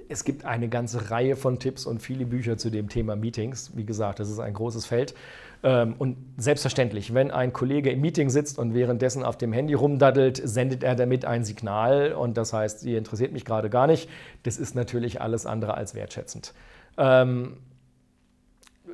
[0.09, 3.73] Es gibt eine ganze Reihe von Tipps und viele Bücher zu dem Thema Meetings.
[3.77, 5.15] Wie gesagt, das ist ein großes Feld.
[5.65, 10.37] Ähm, und selbstverständlich, wenn ein Kollege im Meeting sitzt und währenddessen auf dem Handy rumdaddelt,
[10.45, 14.11] sendet er damit ein Signal und das heißt, sie interessiert mich gerade gar nicht.
[14.43, 16.53] Das ist natürlich alles andere als wertschätzend.
[16.99, 17.57] Ähm,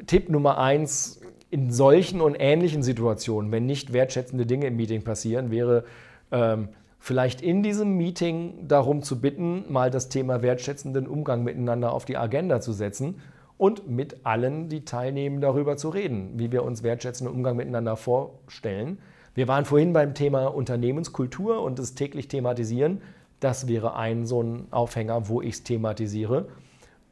[0.07, 5.51] Tipp Nummer eins, in solchen und ähnlichen Situationen, wenn nicht wertschätzende Dinge im Meeting passieren,
[5.51, 5.83] wäre
[6.31, 6.69] ähm,
[7.01, 12.17] vielleicht in diesem Meeting darum zu bitten, mal das Thema wertschätzenden Umgang miteinander auf die
[12.17, 13.17] Agenda zu setzen
[13.61, 18.97] und mit allen, die teilnehmen, darüber zu reden, wie wir uns wertschätzenden Umgang miteinander vorstellen.
[19.35, 23.03] Wir waren vorhin beim Thema Unternehmenskultur und das täglich thematisieren.
[23.39, 26.49] Das wäre ein so ein Aufhänger, wo ich es thematisiere.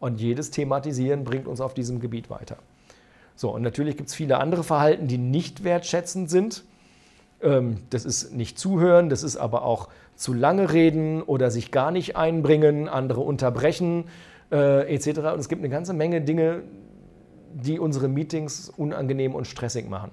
[0.00, 2.56] Und jedes Thematisieren bringt uns auf diesem Gebiet weiter.
[3.37, 6.64] So, und natürlich gibt es viele andere Verhalten, die nicht wertschätzend sind.
[7.42, 11.90] Ähm, das ist nicht zuhören, das ist aber auch zu lange reden oder sich gar
[11.90, 14.04] nicht einbringen, andere unterbrechen,
[14.50, 15.18] äh, etc.
[15.18, 16.62] Und es gibt eine ganze Menge Dinge,
[17.54, 20.12] die unsere Meetings unangenehm und stressig machen.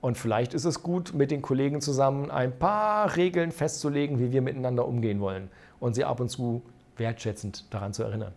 [0.00, 4.42] Und vielleicht ist es gut, mit den Kollegen zusammen ein paar Regeln festzulegen, wie wir
[4.42, 5.48] miteinander umgehen wollen
[5.80, 6.62] und sie ab und zu
[6.96, 8.32] wertschätzend daran zu erinnern.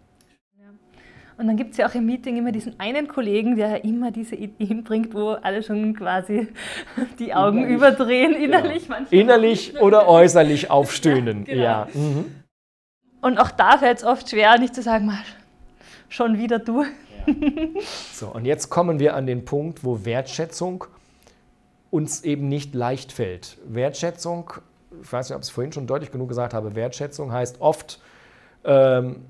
[1.38, 4.36] Und dann gibt es ja auch im Meeting immer diesen einen Kollegen, der immer diese
[4.36, 6.47] Ideen bringt, wo alle schon quasi
[7.19, 9.07] die Augen innerlich, überdrehen, innerlich genau.
[9.12, 11.45] Innerlich oder äußerlich aufstöhnen.
[11.47, 11.63] Ja, genau.
[11.63, 11.88] ja.
[11.93, 12.25] Mhm.
[13.21, 15.12] Und auch da fällt es oft schwer, nicht zu sagen,
[16.10, 16.84] schon wieder du.
[16.84, 16.91] Ja.
[18.13, 20.86] So, und jetzt kommen wir an den Punkt, wo Wertschätzung
[21.91, 23.58] uns eben nicht leicht fällt.
[23.65, 24.53] Wertschätzung,
[25.01, 27.99] ich weiß nicht, ob ich es vorhin schon deutlich genug gesagt habe, Wertschätzung heißt oft
[28.63, 29.25] ähm,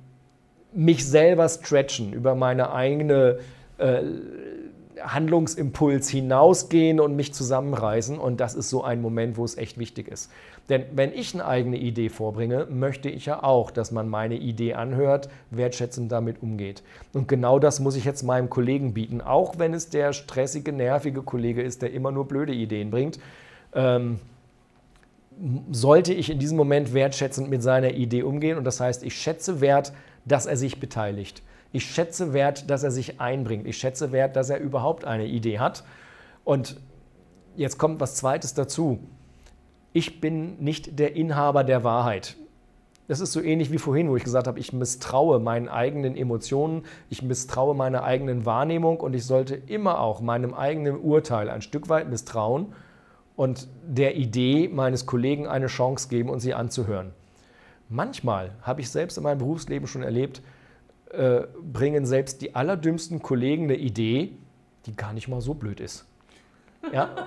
[0.73, 3.39] mich selber stretchen über meine eigene
[3.78, 4.02] äh,
[5.01, 8.17] Handlungsimpuls hinausgehen und mich zusammenreißen.
[8.17, 10.31] Und das ist so ein Moment, wo es echt wichtig ist.
[10.69, 14.73] Denn wenn ich eine eigene Idee vorbringe, möchte ich ja auch, dass man meine Idee
[14.73, 16.83] anhört, wertschätzend damit umgeht.
[17.13, 21.21] Und genau das muss ich jetzt meinem Kollegen bieten, auch wenn es der stressige, nervige
[21.21, 23.19] Kollege ist, der immer nur blöde Ideen bringt.
[23.73, 24.19] Ähm,
[25.71, 28.57] sollte ich in diesem Moment wertschätzend mit seiner Idee umgehen.
[28.57, 29.93] Und das heißt, ich schätze wert,
[30.25, 31.41] dass er sich beteiligt.
[31.71, 33.67] Ich schätze wert, dass er sich einbringt.
[33.67, 35.84] Ich schätze wert, dass er überhaupt eine Idee hat.
[36.43, 36.80] Und
[37.56, 38.99] jetzt kommt was Zweites dazu.
[39.93, 42.38] Ich bin nicht der Inhaber der Wahrheit.
[43.08, 46.84] Das ist so ähnlich wie vorhin, wo ich gesagt habe, ich misstraue meinen eigenen Emotionen,
[47.10, 51.88] ich misstraue meiner eigenen Wahrnehmung und ich sollte immer auch meinem eigenen Urteil ein Stück
[51.88, 52.73] weit misstrauen
[53.38, 57.13] und der Idee meines Kollegen eine Chance geben und sie anzuhören.
[57.88, 60.41] Manchmal habe ich selbst in meinem Berufsleben schon erlebt,
[61.17, 64.34] äh, bringen selbst die allerdümmsten Kollegen eine Idee,
[64.86, 66.06] die gar nicht mal so blöd ist.
[66.93, 67.10] Ja?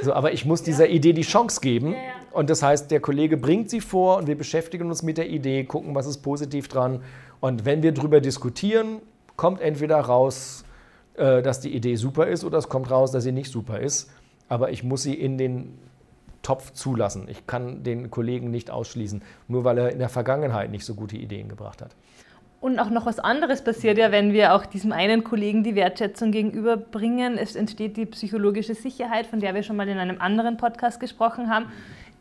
[0.00, 0.94] So, aber ich muss dieser ja.
[0.94, 1.92] Idee die Chance geben.
[1.92, 2.12] Ja, ja.
[2.30, 5.64] Und das heißt, der Kollege bringt sie vor und wir beschäftigen uns mit der Idee,
[5.64, 7.02] gucken, was ist positiv dran.
[7.40, 9.00] Und wenn wir darüber diskutieren,
[9.36, 10.64] kommt entweder raus,
[11.14, 14.10] äh, dass die Idee super ist oder es kommt raus, dass sie nicht super ist.
[14.48, 15.78] Aber ich muss sie in den
[16.42, 17.26] Topf zulassen.
[17.28, 21.16] Ich kann den Kollegen nicht ausschließen, nur weil er in der Vergangenheit nicht so gute
[21.16, 21.96] Ideen gebracht hat.
[22.60, 26.32] Und auch noch was anderes passiert ja, wenn wir auch diesem einen Kollegen die Wertschätzung
[26.32, 27.38] gegenüberbringen.
[27.38, 31.50] Es entsteht die psychologische Sicherheit, von der wir schon mal in einem anderen Podcast gesprochen
[31.50, 31.66] haben,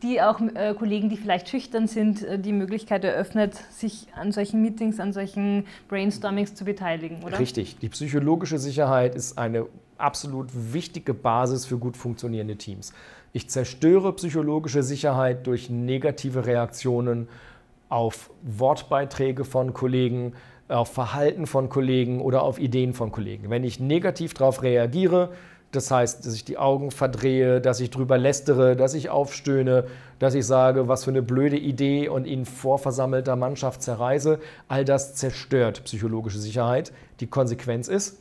[0.03, 4.61] die auch äh, Kollegen, die vielleicht schüchtern sind, äh, die Möglichkeit eröffnet, sich an solchen
[4.61, 7.39] Meetings, an solchen Brainstormings zu beteiligen, oder?
[7.39, 7.79] Richtig.
[7.79, 9.65] Die psychologische Sicherheit ist eine
[9.97, 12.93] absolut wichtige Basis für gut funktionierende Teams.
[13.33, 17.27] Ich zerstöre psychologische Sicherheit durch negative Reaktionen
[17.89, 20.33] auf Wortbeiträge von Kollegen,
[20.67, 23.49] auf Verhalten von Kollegen oder auf Ideen von Kollegen.
[23.49, 25.29] Wenn ich negativ darauf reagiere,
[25.71, 29.85] das heißt, dass ich die Augen verdrehe, dass ich drüber lästere, dass ich aufstöhne,
[30.17, 34.85] dass ich sage, was für eine blöde Idee und ihn vor versammelter Mannschaft zerreiße, all
[34.85, 36.93] das zerstört psychologische Sicherheit.
[37.19, 38.17] Die Konsequenz ist,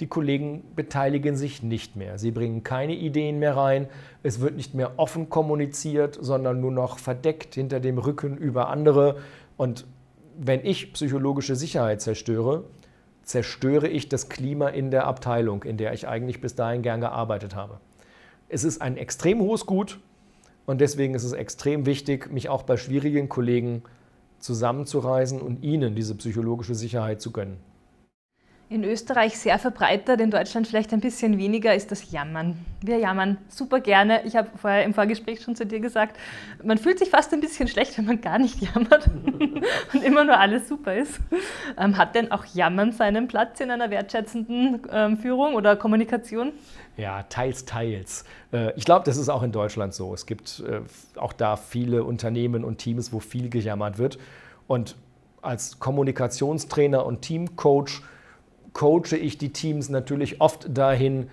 [0.00, 2.18] die Kollegen beteiligen sich nicht mehr.
[2.18, 3.88] Sie bringen keine Ideen mehr rein.
[4.22, 9.16] Es wird nicht mehr offen kommuniziert, sondern nur noch verdeckt hinter dem Rücken über andere.
[9.56, 9.86] Und
[10.38, 12.64] wenn ich psychologische Sicherheit zerstöre,
[13.24, 17.56] zerstöre ich das Klima in der Abteilung, in der ich eigentlich bis dahin gern gearbeitet
[17.56, 17.80] habe.
[18.48, 19.98] Es ist ein extrem hohes Gut
[20.64, 23.82] und deswegen ist es extrem wichtig, mich auch bei schwierigen Kollegen
[24.38, 27.58] zusammenzureisen und ihnen diese psychologische Sicherheit zu gönnen.
[28.70, 32.66] In Österreich sehr verbreitet, in Deutschland vielleicht ein bisschen weniger, ist das Jammern.
[32.82, 34.22] Wir jammern super gerne.
[34.26, 36.18] Ich habe vorher im Vorgespräch schon zu dir gesagt,
[36.62, 39.08] man fühlt sich fast ein bisschen schlecht, wenn man gar nicht jammert
[39.94, 41.18] und immer nur alles super ist.
[41.78, 46.52] Ähm, hat denn auch Jammern seinen Platz in einer wertschätzenden ähm, Führung oder Kommunikation?
[46.98, 48.26] Ja, teils, teils.
[48.52, 50.12] Äh, ich glaube, das ist auch in Deutschland so.
[50.12, 50.82] Es gibt äh,
[51.18, 54.18] auch da viele Unternehmen und Teams, wo viel gejammert wird.
[54.66, 54.94] Und
[55.40, 58.02] als Kommunikationstrainer und Teamcoach
[58.72, 61.28] coache ich die Teams natürlich oft dahin,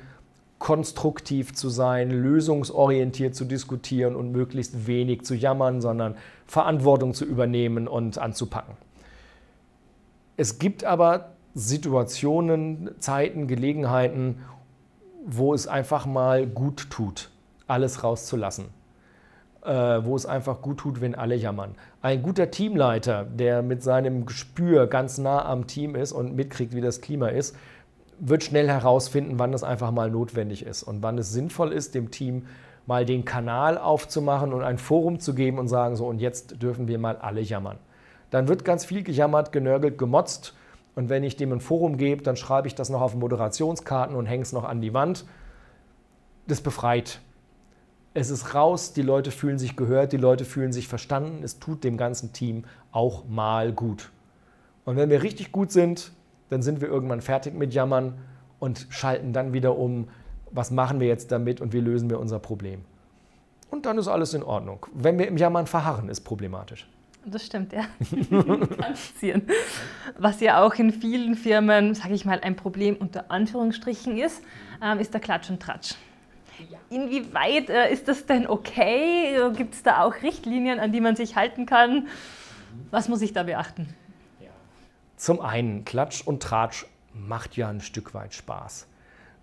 [0.57, 6.15] konstruktiv zu sein, lösungsorientiert zu diskutieren und möglichst wenig zu jammern, sondern
[6.47, 8.75] Verantwortung zu übernehmen und anzupacken.
[10.37, 14.39] Es gibt aber Situationen, Zeiten, Gelegenheiten,
[15.25, 17.29] wo es einfach mal gut tut,
[17.67, 18.65] alles rauszulassen.
[19.65, 21.73] Äh, wo es einfach gut tut, wenn alle jammern.
[22.03, 26.81] Ein guter Teamleiter, der mit seinem Gespür ganz nah am Team ist und mitkriegt, wie
[26.81, 27.55] das Klima ist,
[28.19, 32.11] wird schnell herausfinden, wann es einfach mal notwendig ist und wann es sinnvoll ist, dem
[32.11, 32.45] Team
[32.85, 36.87] mal den Kanal aufzumachen und ein Forum zu geben und sagen, so und jetzt dürfen
[36.87, 37.79] wir mal alle jammern.
[38.29, 40.53] Dann wird ganz viel gejammert, genörgelt, gemotzt
[40.93, 44.27] und wenn ich dem ein Forum gebe, dann schreibe ich das noch auf Moderationskarten und
[44.27, 45.25] hänge es noch an die Wand.
[46.45, 47.19] Das befreit
[48.15, 51.83] es ist raus, die Leute fühlen sich gehört, die Leute fühlen sich verstanden, es tut
[51.83, 54.09] dem ganzen Team auch mal gut.
[54.85, 56.11] Und wenn wir richtig gut sind,
[56.49, 58.17] dann sind wir irgendwann fertig mit Jammern
[58.57, 60.07] und schalten dann wieder um,
[60.51, 62.85] was machen wir jetzt damit und wie lösen wir unser Problem.
[63.69, 64.85] Und dann ist alles in Ordnung.
[64.93, 66.87] Wenn wir im Jammern verharren, ist problematisch.
[67.25, 67.85] Das stimmt, ja.
[70.17, 74.41] Was ja auch in vielen Firmen, sage ich mal, ein Problem unter Anführungsstrichen ist,
[74.81, 75.95] ähm, ist der Klatsch und Tratsch.
[76.89, 79.37] Inwieweit äh, ist das denn okay?
[79.55, 82.07] Gibt es da auch Richtlinien, an die man sich halten kann?
[82.91, 83.93] Was muss ich da beachten?
[85.17, 88.87] Zum einen, Klatsch und Tratsch macht ja ein Stück weit Spaß.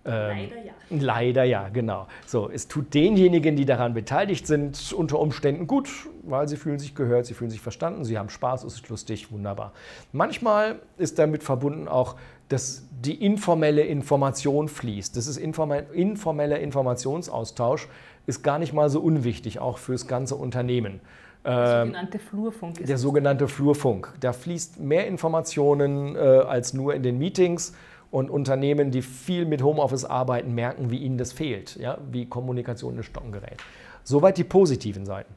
[0.05, 0.73] Ähm, leider ja.
[0.89, 2.07] Leider ja, genau.
[2.25, 5.89] So, es tut denjenigen, die daran beteiligt sind, unter Umständen gut,
[6.23, 9.31] weil sie fühlen sich gehört, sie fühlen sich verstanden, sie haben Spaß, es ist lustig,
[9.31, 9.71] wunderbar.
[10.11, 12.15] Manchmal ist damit verbunden auch
[12.49, 15.17] dass die informelle Information fließt.
[15.17, 17.87] Das ist informeller Informationsaustausch,
[18.25, 21.01] ist gar nicht mal so unwichtig, auch fürs ganze Unternehmen.
[21.45, 22.79] Der ähm, sogenannte Flurfunk.
[22.79, 24.13] Ist der sogenannte Flurfunk.
[24.19, 27.73] Da fließt mehr Informationen äh, als nur in den Meetings.
[28.11, 31.97] Und Unternehmen, die viel mit Homeoffice arbeiten, merken, wie ihnen das fehlt, ja?
[32.11, 33.57] wie Kommunikation in Stocken gerät.
[34.03, 35.33] Soweit die positiven Seiten.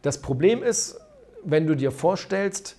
[0.00, 0.98] Das Problem ist,
[1.44, 2.75] wenn du dir vorstellst,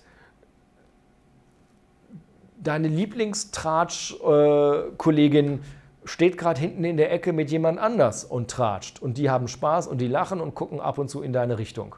[2.62, 5.60] deine Lieblingstratsch-Kollegin
[6.04, 9.00] steht gerade hinten in der Ecke mit jemand anders und tratscht.
[9.00, 11.94] Und die haben Spaß und die lachen und gucken ab und zu in deine Richtung.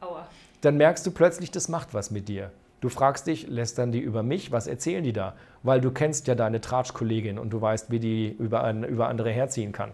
[0.00, 0.26] Aua.
[0.60, 2.50] Dann merkst du plötzlich, das macht was mit dir.
[2.80, 4.52] Du fragst dich, lästern die über mich?
[4.52, 5.34] Was erzählen die da?
[5.62, 9.30] Weil du kennst ja deine Tratschkollegin und du weißt, wie die über, ein, über andere
[9.30, 9.90] herziehen kann.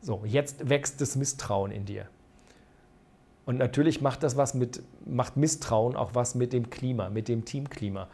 [0.00, 2.06] So, jetzt wächst das Misstrauen in dir.
[3.46, 7.44] Und natürlich macht das was mit, macht Misstrauen auch was mit dem Klima, mit dem
[7.44, 8.06] Teamklima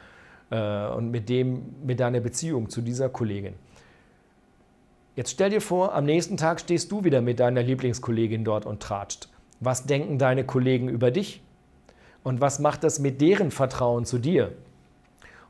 [0.50, 3.54] äh, und mit, dem, mit deiner Beziehung zu dieser Kollegin.
[5.14, 8.82] Jetzt stell dir vor, am nächsten Tag stehst du wieder mit deiner Lieblingskollegin dort und
[8.82, 9.28] tratscht.
[9.60, 11.42] Was denken deine Kollegen über dich?
[12.22, 14.52] Und was macht das mit deren Vertrauen zu dir?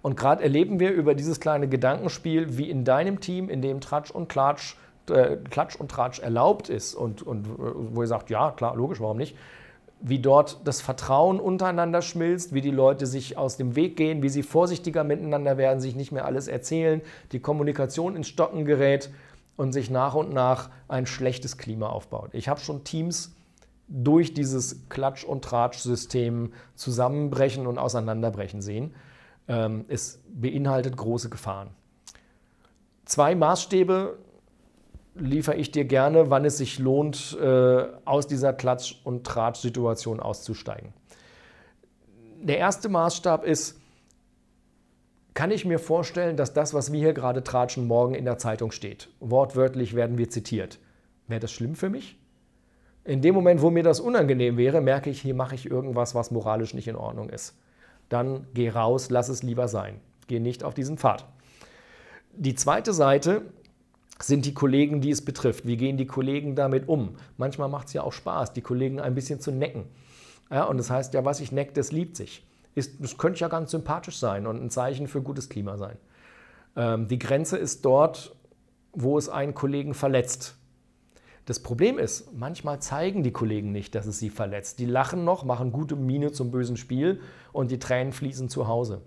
[0.03, 4.13] Und gerade erleben wir über dieses kleine Gedankenspiel, wie in deinem Team, in dem Tratsch
[4.13, 4.77] und Klatsch,
[5.11, 9.17] äh, Klatsch und Tratsch erlaubt ist und, und wo ihr sagt, ja, klar, logisch, warum
[9.17, 9.37] nicht,
[10.01, 14.29] wie dort das Vertrauen untereinander schmilzt, wie die Leute sich aus dem Weg gehen, wie
[14.29, 17.01] sie vorsichtiger miteinander werden, sich nicht mehr alles erzählen,
[17.33, 19.11] die Kommunikation ins Stocken gerät
[19.57, 22.31] und sich nach und nach ein schlechtes Klima aufbaut.
[22.35, 23.35] Ich habe schon Teams
[23.89, 28.95] durch dieses Klatsch- und Tratsch-System zusammenbrechen und auseinanderbrechen sehen.
[29.49, 31.71] Ähm, es beinhaltet große Gefahren.
[33.05, 34.19] Zwei Maßstäbe
[35.19, 40.93] liefere ich dir gerne, wann es sich lohnt, äh, aus dieser Klatsch- und Tratsch-Situation auszusteigen.
[42.43, 43.81] Der erste Maßstab ist,
[45.35, 48.73] kann ich mir vorstellen, dass das, was wir hier gerade tratschen, morgen in der Zeitung
[48.73, 49.09] steht.
[49.21, 50.79] Wortwörtlich werden wir zitiert.
[51.29, 52.19] Wäre das schlimm für mich?
[53.05, 56.31] In dem Moment, wo mir das unangenehm wäre, merke ich, hier mache ich irgendwas, was
[56.31, 57.55] moralisch nicht in Ordnung ist.
[58.09, 60.01] Dann geh raus, lass es lieber sein.
[60.27, 61.27] Geh nicht auf diesen Pfad.
[62.33, 63.43] Die zweite Seite
[64.21, 65.67] sind die Kollegen, die es betrifft.
[65.67, 67.17] Wie gehen die Kollegen damit um?
[67.37, 69.85] Manchmal macht es ja auch Spaß, die Kollegen ein bisschen zu necken.
[70.51, 73.49] Ja, und das heißt ja, was ich neckt, das liebt sich ist, das könnte ja
[73.49, 75.97] ganz sympathisch sein und ein Zeichen für gutes Klima sein.
[76.77, 78.37] Ähm, die Grenze ist dort,
[78.93, 80.57] wo es einen Kollegen verletzt.
[81.47, 84.79] Das Problem ist, manchmal zeigen die Kollegen nicht, dass es sie verletzt.
[84.79, 87.21] Die lachen noch, machen gute Miene zum bösen Spiel
[87.53, 89.01] und die Tränen fließen zu Hause.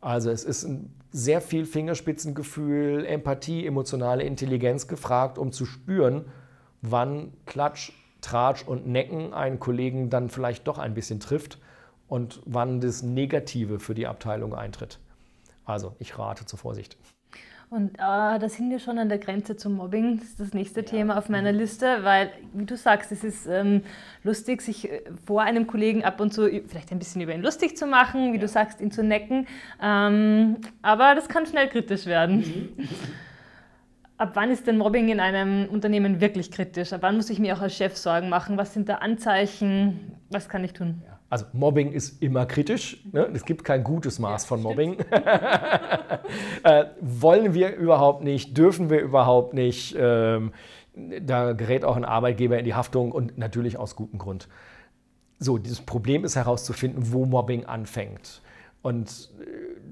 [0.00, 0.66] Also es ist
[1.12, 6.26] sehr viel Fingerspitzengefühl, Empathie, emotionale Intelligenz gefragt, um zu spüren,
[6.82, 11.58] wann Klatsch, Tratsch und Necken einen Kollegen dann vielleicht doch ein bisschen trifft
[12.08, 14.98] und wann das Negative für die Abteilung eintritt.
[15.64, 16.96] Also ich rate zur Vorsicht.
[17.70, 20.18] Und äh, da sind wir schon an der Grenze zum Mobbing.
[20.18, 20.86] Das ist das nächste ja.
[20.86, 23.82] Thema auf meiner Liste, weil, wie du sagst, es ist ähm,
[24.24, 27.76] lustig, sich äh, vor einem Kollegen ab und zu vielleicht ein bisschen über ihn lustig
[27.76, 28.40] zu machen, wie ja.
[28.40, 29.46] du sagst, ihn zu necken.
[29.80, 32.38] Ähm, aber das kann schnell kritisch werden.
[32.38, 32.88] Mhm.
[34.18, 36.92] Ab wann ist denn Mobbing in einem Unternehmen wirklich kritisch?
[36.92, 38.58] Ab wann muss ich mir auch als Chef Sorgen machen?
[38.58, 40.18] Was sind da Anzeichen?
[40.28, 41.00] Was kann ich tun?
[41.06, 41.19] Ja.
[41.30, 43.04] Also Mobbing ist immer kritisch.
[43.12, 43.30] Ne?
[43.32, 44.98] Es gibt kein gutes Maß ja, von Mobbing.
[46.64, 49.96] äh, wollen wir überhaupt nicht, dürfen wir überhaupt nicht.
[49.96, 50.52] Ähm,
[50.92, 54.48] da gerät auch ein Arbeitgeber in die Haftung und natürlich aus gutem Grund.
[55.38, 58.42] So, dieses Problem ist herauszufinden, wo Mobbing anfängt.
[58.82, 59.44] Und äh,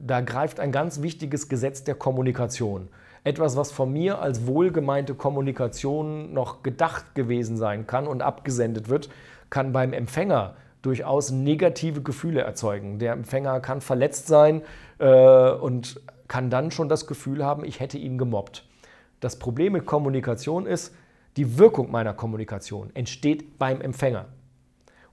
[0.05, 2.88] da greift ein ganz wichtiges Gesetz der Kommunikation.
[3.22, 9.09] Etwas, was von mir als wohlgemeinte Kommunikation noch gedacht gewesen sein kann und abgesendet wird,
[9.51, 12.99] kann beim Empfänger durchaus negative Gefühle erzeugen.
[12.99, 14.62] Der Empfänger kann verletzt sein
[14.99, 18.64] äh, und kann dann schon das Gefühl haben, ich hätte ihn gemobbt.
[19.21, 20.95] Das Problem mit Kommunikation ist,
[21.37, 24.27] die Wirkung meiner Kommunikation entsteht beim Empfänger.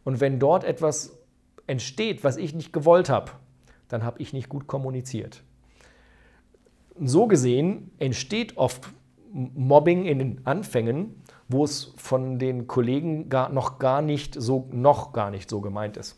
[0.04, 1.18] Und wenn dort etwas
[1.68, 3.32] entsteht, was ich nicht gewollt habe,
[3.88, 5.44] dann habe ich nicht gut kommuniziert.
[7.00, 8.90] So gesehen entsteht oft
[9.32, 15.14] Mobbing in den Anfängen, wo es von den Kollegen gar, noch, gar nicht so, noch
[15.14, 16.18] gar nicht so gemeint ist.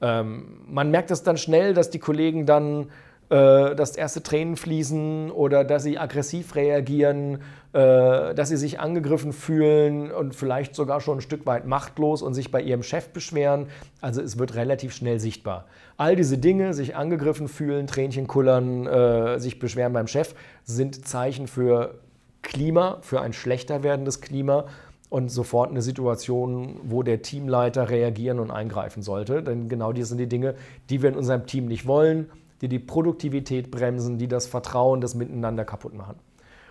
[0.00, 2.88] Ähm, man merkt es dann schnell, dass die Kollegen dann
[3.30, 9.32] äh, das erste Tränen fließen oder dass sie aggressiv reagieren, äh, dass sie sich angegriffen
[9.32, 13.66] fühlen und vielleicht sogar schon ein Stück weit machtlos und sich bei ihrem Chef beschweren.
[14.00, 15.66] Also es wird relativ schnell sichtbar.
[15.96, 20.34] All diese Dinge, sich angegriffen fühlen, Tränchen kullern, äh, sich beschweren beim Chef,
[20.64, 22.00] sind Zeichen für
[22.42, 24.66] Klima, für ein schlechter werdendes Klima
[25.08, 29.42] und sofort eine Situation, wo der Teamleiter reagieren und eingreifen sollte.
[29.42, 30.54] Denn genau die sind die Dinge,
[30.88, 32.30] die wir in unserem Team nicht wollen.
[32.60, 36.16] die die Produktivität bremsen, die das Vertrauen, das Miteinander kaputt machen.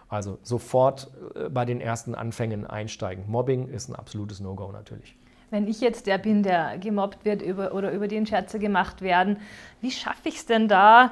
[0.08, 3.26] Also sofort äh, bei den ersten Anfängen einsteigen.
[3.28, 5.16] Mobbing ist ein absolutes No-Go natürlich.
[5.52, 9.38] Wenn ich jetzt der bin, der gemobbt wird über, oder über den Scherze gemacht werden,
[9.82, 11.12] wie schaffe ich es denn da,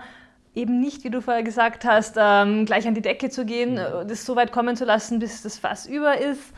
[0.57, 4.07] eben nicht, wie du vorher gesagt hast, ähm, gleich an die Decke zu gehen, mhm.
[4.07, 6.53] das so weit kommen zu lassen, bis das Fass über ist?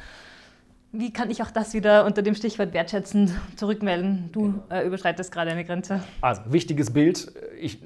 [0.91, 4.29] Wie kann ich auch das wieder unter dem Stichwort wertschätzend zurückmelden?
[4.31, 6.01] Du äh, überschreitest gerade eine Grenze.
[6.21, 7.31] Also, wichtiges Bild.
[7.59, 7.79] Ich,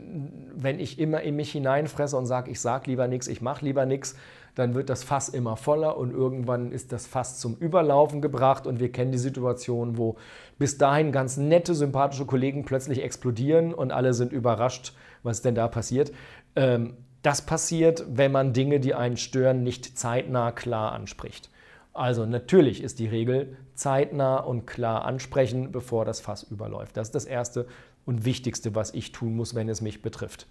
[0.56, 3.86] wenn ich immer in mich hineinfresse und sage, ich sage lieber nichts, ich mache lieber
[3.86, 4.16] nichts,
[4.56, 8.80] dann wird das Fass immer voller und irgendwann ist das Fass zum Überlaufen gebracht und
[8.80, 10.16] wir kennen die Situation, wo
[10.60, 14.94] bis dahin ganz nette, sympathische Kollegen plötzlich explodieren und alle sind überrascht,
[15.24, 16.12] was denn da passiert.
[16.56, 21.50] Ähm, das passiert, wenn man Dinge, die einen stören, nicht zeitnah klar anspricht.
[21.94, 26.98] Also natürlich ist die Regel zeitnah und klar ansprechen, bevor das Fass überläuft.
[26.98, 27.68] Das ist das Erste
[28.06, 30.48] und Wichtigste, was ich tun muss, wenn es mich betrifft.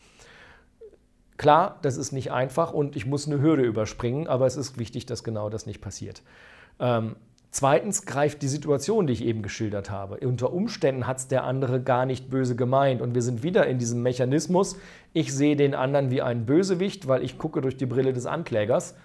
[1.37, 5.07] Klar, das ist nicht einfach und ich muss eine Hürde überspringen, aber es ist wichtig,
[5.07, 6.23] dass genau das nicht passiert.
[6.79, 7.17] Ähm,
[7.53, 10.17] zweitens greift die Situation, die ich eben geschildert habe.
[10.27, 13.79] Unter Umständen hat es der andere gar nicht böse gemeint und wir sind wieder in
[13.79, 14.77] diesem Mechanismus.
[15.13, 18.97] Ich sehe den anderen wie einen Bösewicht, weil ich gucke durch die Brille des Anklägers.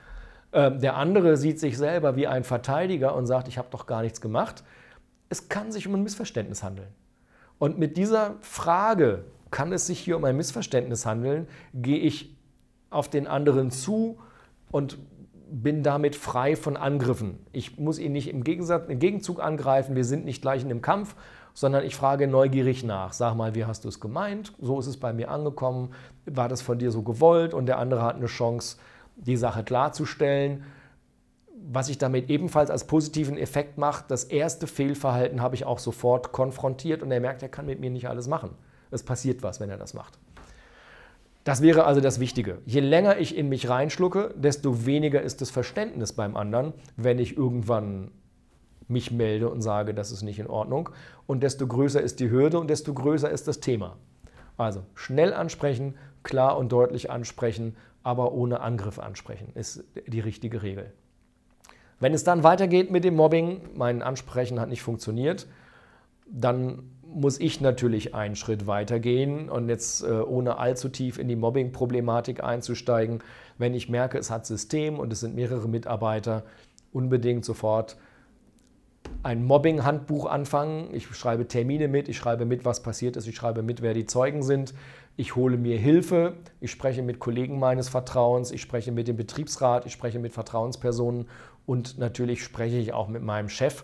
[0.54, 4.02] Ähm, der andere sieht sich selber wie ein Verteidiger und sagt, ich habe doch gar
[4.02, 4.64] nichts gemacht.
[5.30, 6.88] Es kann sich um ein Missverständnis handeln.
[7.60, 12.36] Und mit dieser Frage, kann es sich hier um ein Missverständnis handeln, gehe ich
[12.90, 14.18] auf den anderen zu
[14.72, 14.98] und
[15.50, 17.40] bin damit frei von Angriffen.
[17.52, 20.82] Ich muss ihn nicht im, Gegensatz, im Gegenzug angreifen, wir sind nicht gleich in einem
[20.82, 21.16] Kampf,
[21.54, 23.14] sondern ich frage neugierig nach.
[23.14, 24.54] Sag mal, wie hast du es gemeint?
[24.60, 25.90] So ist es bei mir angekommen.
[26.26, 27.54] War das von dir so gewollt?
[27.54, 28.78] Und der andere hat eine Chance,
[29.16, 30.64] die Sache klarzustellen.
[31.70, 36.32] Was ich damit ebenfalls als positiven Effekt mache, das erste Fehlverhalten habe ich auch sofort
[36.32, 38.52] konfrontiert und er merkt, er kann mit mir nicht alles machen.
[38.92, 40.20] Es passiert was, wenn er das macht.
[41.48, 42.58] Das wäre also das Wichtige.
[42.66, 47.38] Je länger ich in mich reinschlucke, desto weniger ist das Verständnis beim anderen, wenn ich
[47.38, 48.12] irgendwann
[48.90, 50.90] mich melde und sage, das ist nicht in Ordnung.
[51.26, 53.96] Und desto größer ist die Hürde und desto größer ist das Thema.
[54.58, 60.92] Also schnell ansprechen, klar und deutlich ansprechen, aber ohne Angriff ansprechen, ist die richtige Regel.
[62.02, 65.48] Wenn es dann weitergeht mit dem Mobbing, mein Ansprechen hat nicht funktioniert,
[66.30, 66.84] dann
[67.14, 72.44] muss ich natürlich einen Schritt weitergehen und jetzt äh, ohne allzu tief in die Mobbing-Problematik
[72.44, 73.24] einzusteigen,
[73.58, 76.44] wenn ich merke, es hat System und es sind mehrere Mitarbeiter,
[76.92, 77.98] unbedingt sofort
[79.24, 80.94] ein Mobbing-Handbuch anfangen.
[80.94, 84.06] Ich schreibe Termine mit, ich schreibe mit, was passiert ist, ich schreibe mit, wer die
[84.06, 84.74] Zeugen sind.
[85.16, 89.86] Ich hole mir Hilfe, ich spreche mit Kollegen meines Vertrauens, ich spreche mit dem Betriebsrat,
[89.86, 91.28] ich spreche mit Vertrauenspersonen
[91.66, 93.84] und natürlich spreche ich auch mit meinem Chef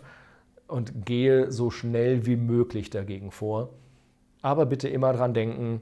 [0.68, 3.70] und gehe so schnell wie möglich dagegen vor.
[4.42, 5.80] Aber bitte immer daran denken,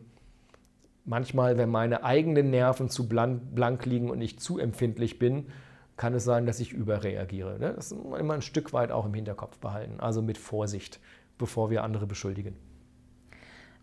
[1.04, 5.46] manchmal, wenn meine eigenen Nerven zu blank liegen und ich zu empfindlich bin,
[5.96, 7.58] kann es sein, dass ich überreagiere.
[7.58, 7.72] Ne?
[7.74, 10.00] Das muss man immer ein Stück weit auch im Hinterkopf behalten.
[10.00, 11.00] Also mit Vorsicht,
[11.38, 12.56] bevor wir andere beschuldigen.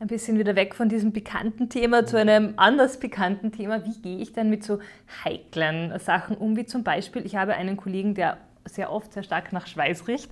[0.01, 3.85] Ein bisschen wieder weg von diesem bekannten Thema zu einem anders bekannten Thema.
[3.85, 4.79] Wie gehe ich denn mit so
[5.25, 9.51] heiklen Sachen um, wie zum Beispiel, ich habe einen Kollegen, der sehr oft sehr stark
[9.53, 10.29] nach Schweiß riecht.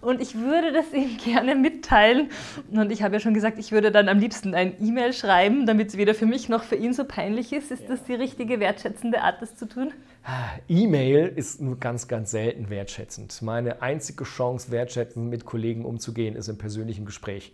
[0.00, 2.30] Und ich würde das ihm gerne mitteilen.
[2.70, 5.88] Und ich habe ja schon gesagt, ich würde dann am liebsten ein E-Mail schreiben, damit
[5.88, 7.70] es weder für mich noch für ihn so peinlich ist.
[7.70, 7.88] Ist ja.
[7.88, 9.92] das die richtige wertschätzende Art, das zu tun?
[10.68, 13.42] E-Mail ist nur ganz, ganz selten wertschätzend.
[13.42, 17.52] Meine einzige Chance, wertschätzend mit Kollegen umzugehen, ist im persönlichen Gespräch.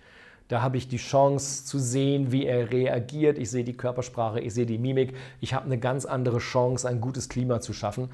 [0.49, 3.39] Da habe ich die Chance zu sehen, wie er reagiert.
[3.39, 5.15] Ich sehe die Körpersprache, ich sehe die Mimik.
[5.41, 8.09] Ich habe eine ganz andere Chance, ein gutes Klima zu schaffen.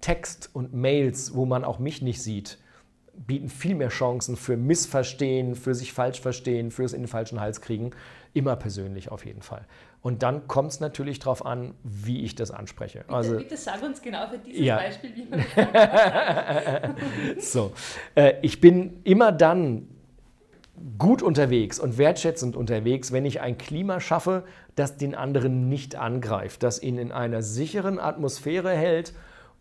[0.00, 2.58] Text und Mails, wo man auch mich nicht sieht,
[3.26, 7.60] bieten viel mehr Chancen für Missverstehen, für sich falsch verstehen, fürs in den falschen Hals
[7.60, 7.90] kriegen.
[8.32, 9.66] Immer persönlich auf jeden Fall.
[10.02, 13.00] Und dann kommt es natürlich darauf an, wie ich das anspreche.
[13.00, 14.76] Bitte, also, bitte sag uns genau für dieses ja.
[14.76, 15.44] Beispiel, wie man
[17.36, 17.72] das So,
[18.14, 19.88] äh, ich bin immer dann
[20.96, 24.44] gut unterwegs und wertschätzend unterwegs, wenn ich ein Klima schaffe,
[24.76, 29.12] das den anderen nicht angreift, das ihn in einer sicheren Atmosphäre hält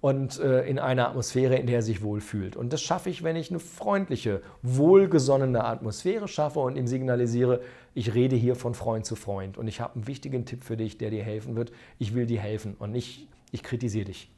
[0.02, 2.56] und äh, in einer Atmosphäre, in der er sich wohlfühlt.
[2.56, 7.62] Und das schaffe ich, wenn ich eine freundliche, wohlgesonnene Atmosphäre schaffe und ihm signalisiere,
[7.94, 10.98] ich rede hier von Freund zu Freund und ich habe einen wichtigen Tipp für dich,
[10.98, 11.72] der dir helfen wird.
[11.98, 14.32] Ich will dir helfen und nicht, ich kritisiere dich.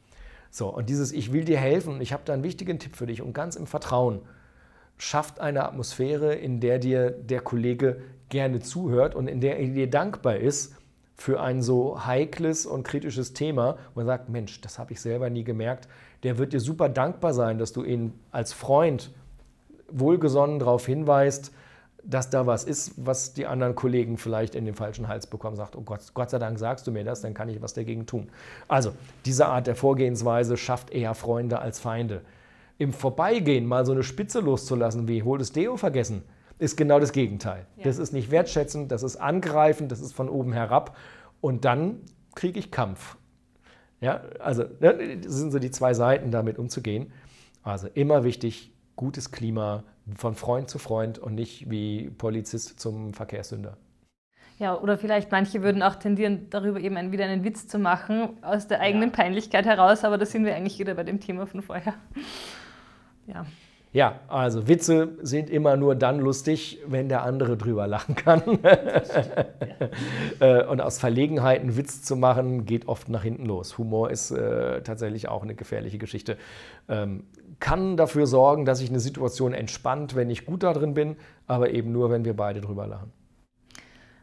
[0.49, 3.05] So, und dieses Ich will dir helfen und ich habe da einen wichtigen Tipp für
[3.05, 4.21] dich und ganz im Vertrauen
[4.97, 9.89] schafft eine Atmosphäre, in der dir der Kollege gerne zuhört und in der er dir
[9.89, 10.75] dankbar ist
[11.15, 15.29] für ein so heikles und kritisches Thema, wo man sagt, Mensch, das habe ich selber
[15.29, 15.87] nie gemerkt,
[16.23, 19.11] der wird dir super dankbar sein, dass du ihn als Freund
[19.89, 21.51] wohlgesonnen darauf hinweist,
[22.03, 25.75] dass da was ist, was die anderen Kollegen vielleicht in den falschen Hals bekommen, sagt,
[25.75, 28.29] oh Gott, Gott sei Dank sagst du mir das, dann kann ich was dagegen tun.
[28.67, 28.93] Also,
[29.25, 32.21] diese Art der Vorgehensweise schafft eher Freunde als Feinde.
[32.79, 36.23] Im Vorbeigehen mal so eine Spitze loszulassen, wie hol das Deo vergessen,
[36.61, 37.65] ist genau das Gegenteil.
[37.77, 37.85] Ja.
[37.85, 40.95] Das ist nicht wertschätzend, das ist angreifend, das ist von oben herab
[41.41, 42.01] und dann
[42.35, 43.17] kriege ich Kampf.
[43.99, 47.11] Ja, also ne, das sind so die zwei Seiten, damit umzugehen.
[47.63, 49.83] Also immer wichtig, gutes Klima
[50.15, 53.77] von Freund zu Freund und nicht wie Polizist zum Verkehrssünder.
[54.59, 58.67] Ja, oder vielleicht manche würden auch tendieren, darüber eben wieder einen Witz zu machen, aus
[58.67, 59.15] der eigenen ja.
[59.15, 61.95] Peinlichkeit heraus, aber da sind wir eigentlich wieder bei dem Thema von vorher.
[63.25, 63.47] Ja.
[63.93, 68.41] Ja, also Witze sind immer nur dann lustig, wenn der andere drüber lachen kann.
[70.39, 73.77] Äh, und aus Verlegenheit einen Witz zu machen, geht oft nach hinten los.
[73.77, 76.37] Humor ist äh, tatsächlich auch eine gefährliche Geschichte.
[76.87, 77.25] Ähm,
[77.59, 81.15] kann dafür sorgen, dass sich eine Situation entspannt, wenn ich gut da drin bin,
[81.47, 83.11] aber eben nur, wenn wir beide drüber lachen.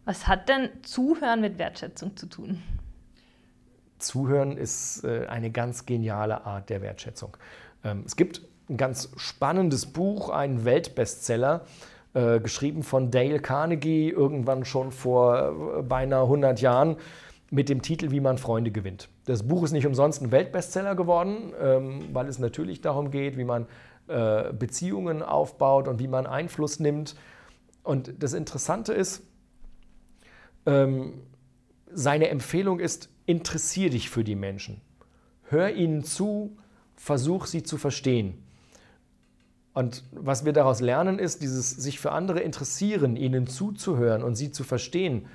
[0.05, 2.63] Was hat denn Zuhören mit Wertschätzung zu tun?
[3.99, 7.37] Zuhören ist äh, eine ganz geniale Art der Wertschätzung.
[7.85, 11.65] Ähm, es gibt ein ganz spannendes Buch, ein Weltbestseller,
[12.15, 16.97] äh, geschrieben von Dale Carnegie, irgendwann schon vor äh, beinahe 100 Jahren
[17.51, 19.09] mit dem Titel Wie man Freunde gewinnt.
[19.25, 23.45] Das Buch ist nicht umsonst ein Weltbestseller geworden, ähm, weil es natürlich darum geht, wie
[23.45, 23.67] man
[24.09, 27.15] äh, Beziehungen aufbaut und wie man Einfluss nimmt.
[27.83, 29.23] Und das Interessante ist,
[30.67, 31.23] ähm,
[31.91, 34.81] seine Empfehlung ist, interessier dich für die Menschen.
[35.45, 36.57] Hör ihnen zu,
[36.97, 38.43] versuch sie zu verstehen.
[39.75, 44.51] Und was wir daraus lernen, ist, dieses sich für andere interessieren, ihnen zuzuhören und sie
[44.51, 45.27] zu verstehen,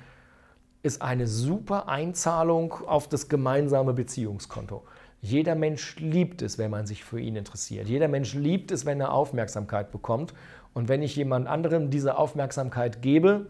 [0.82, 4.82] ist eine super Einzahlung auf das gemeinsame Beziehungskonto.
[5.22, 7.88] Jeder Mensch liebt es, wenn man sich für ihn interessiert.
[7.88, 10.34] Jeder Mensch liebt es, wenn er Aufmerksamkeit bekommt.
[10.74, 13.46] Und wenn ich jemand anderem diese Aufmerksamkeit gebe,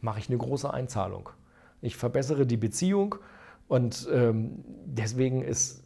[0.00, 1.30] mache ich eine große Einzahlung.
[1.82, 3.16] Ich verbessere die Beziehung
[3.66, 5.82] und ähm, deswegen ist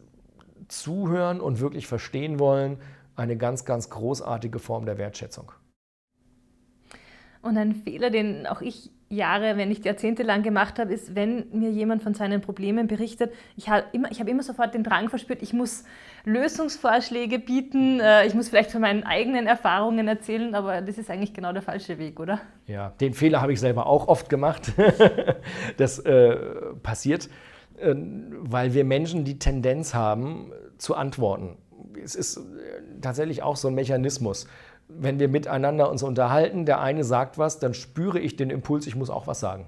[0.67, 2.77] Zuhören und wirklich verstehen wollen
[3.15, 5.51] eine ganz, ganz großartige Form der Wertschätzung.
[7.41, 11.69] Und ein Fehler, den auch ich Jahre, wenn nicht jahrzehntelang gemacht habe, ist, wenn mir
[11.69, 15.53] jemand von seinen Problemen berichtet, ich habe immer, hab immer sofort den Drang verspürt, ich
[15.53, 15.83] muss
[16.25, 21.33] Lösungsvorschläge bieten, äh, ich muss vielleicht von meinen eigenen Erfahrungen erzählen, aber das ist eigentlich
[21.33, 22.39] genau der falsche Weg, oder?
[22.65, 24.71] Ja, den Fehler habe ich selber auch oft gemacht.
[25.77, 26.35] das äh,
[26.81, 27.29] passiert,
[27.77, 31.57] äh, weil wir Menschen die Tendenz haben, zu antworten.
[32.03, 32.41] Es ist äh,
[33.01, 34.47] tatsächlich auch so ein Mechanismus
[34.87, 38.95] wenn wir miteinander uns unterhalten, der eine sagt was, dann spüre ich den Impuls, ich
[38.95, 39.67] muss auch was sagen.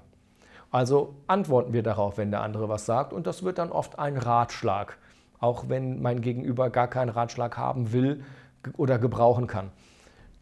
[0.70, 4.16] Also antworten wir darauf, wenn der andere was sagt und das wird dann oft ein
[4.16, 4.98] Ratschlag,
[5.38, 8.24] auch wenn mein Gegenüber gar keinen Ratschlag haben will
[8.76, 9.70] oder gebrauchen kann.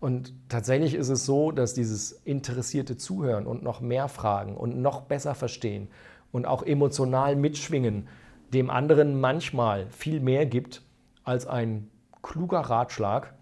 [0.01, 5.03] Und tatsächlich ist es so, dass dieses interessierte Zuhören und noch mehr Fragen und noch
[5.03, 5.89] besser verstehen
[6.33, 8.09] und auch emotional mitschwingen
[8.53, 10.83] dem anderen manchmal viel mehr gibt
[11.25, 11.91] als ein
[12.23, 13.35] kluger Ratschlag,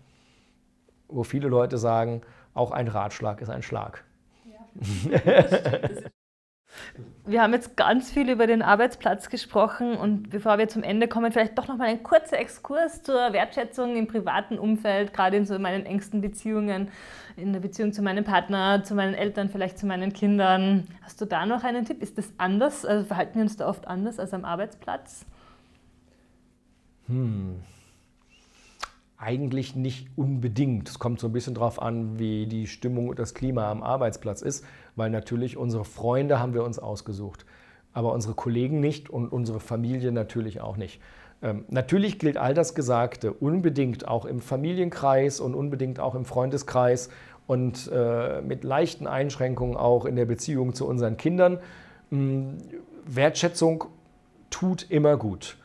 [1.09, 2.23] wo viele Leute sagen,
[2.55, 4.05] auch ein Ratschlag ist ein Schlag.
[4.45, 5.21] Ja.
[7.25, 11.31] Wir haben jetzt ganz viel über den Arbeitsplatz gesprochen und bevor wir zum Ende kommen,
[11.31, 15.59] vielleicht doch noch mal ein kurzer Exkurs zur Wertschätzung im privaten Umfeld, gerade in so
[15.59, 16.91] meinen engsten Beziehungen,
[17.37, 20.89] in der Beziehung zu meinem Partner, zu meinen Eltern, vielleicht zu meinen Kindern.
[21.03, 22.03] Hast du da noch einen Tipp?
[22.03, 22.85] Ist das anders?
[22.85, 25.25] Also verhalten wir uns da oft anders als am Arbeitsplatz?
[27.07, 27.63] Hm.
[29.25, 30.89] Eigentlich nicht unbedingt.
[30.89, 34.43] Es kommt so ein bisschen darauf an, wie die Stimmung und das Klima am Arbeitsplatz
[34.43, 34.65] ist,
[34.97, 37.47] weil natürlich unsere Freunde haben wir uns ausgesucht,
[37.93, 41.01] aber unsere Kollegen nicht und unsere Familie natürlich auch nicht.
[41.41, 47.09] Ähm, natürlich gilt all das Gesagte unbedingt auch im Familienkreis und unbedingt auch im Freundeskreis
[47.47, 51.61] und äh, mit leichten Einschränkungen auch in der Beziehung zu unseren Kindern.
[52.11, 52.59] Ähm,
[53.07, 53.85] Wertschätzung
[54.51, 55.59] tut immer gut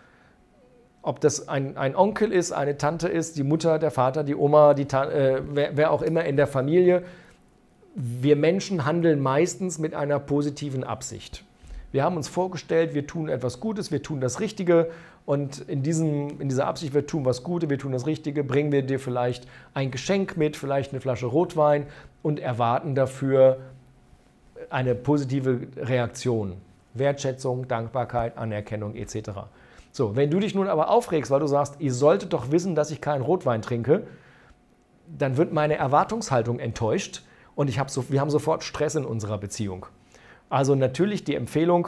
[1.07, 4.73] ob das ein, ein, Onkel ist, eine Tante ist, die Mutter, der Vater, die Oma,
[4.73, 7.03] die äh, wer, wer, auch immer in der Familie.
[7.95, 11.45] Wir Menschen handeln meistens mit einer positiven Absicht.
[11.93, 14.91] Wir haben uns vorgestellt, wir tun etwas Gutes, wir tun das Richtige
[15.25, 18.73] und in, diesem, in dieser Absicht, wir tun was Gutes, wir tun das Richtige, bringen
[18.73, 21.85] wir dir vielleicht ein Geschenk mit, vielleicht eine Flasche Rotwein
[22.21, 23.59] und erwarten dafür
[24.69, 26.57] eine positive Reaktion.
[26.93, 29.29] Wertschätzung, Dankbarkeit, Anerkennung etc.
[29.97, 32.91] So, wenn du dich nun aber aufregst, weil du sagst, ihr solltet doch wissen, dass
[32.91, 34.05] ich keinen Rotwein trinke,
[35.07, 37.23] dann wird meine Erwartungshaltung enttäuscht
[37.55, 39.87] und ich hab so, wir haben sofort Stress in unserer Beziehung.
[40.49, 41.87] Also natürlich die Empfehlung,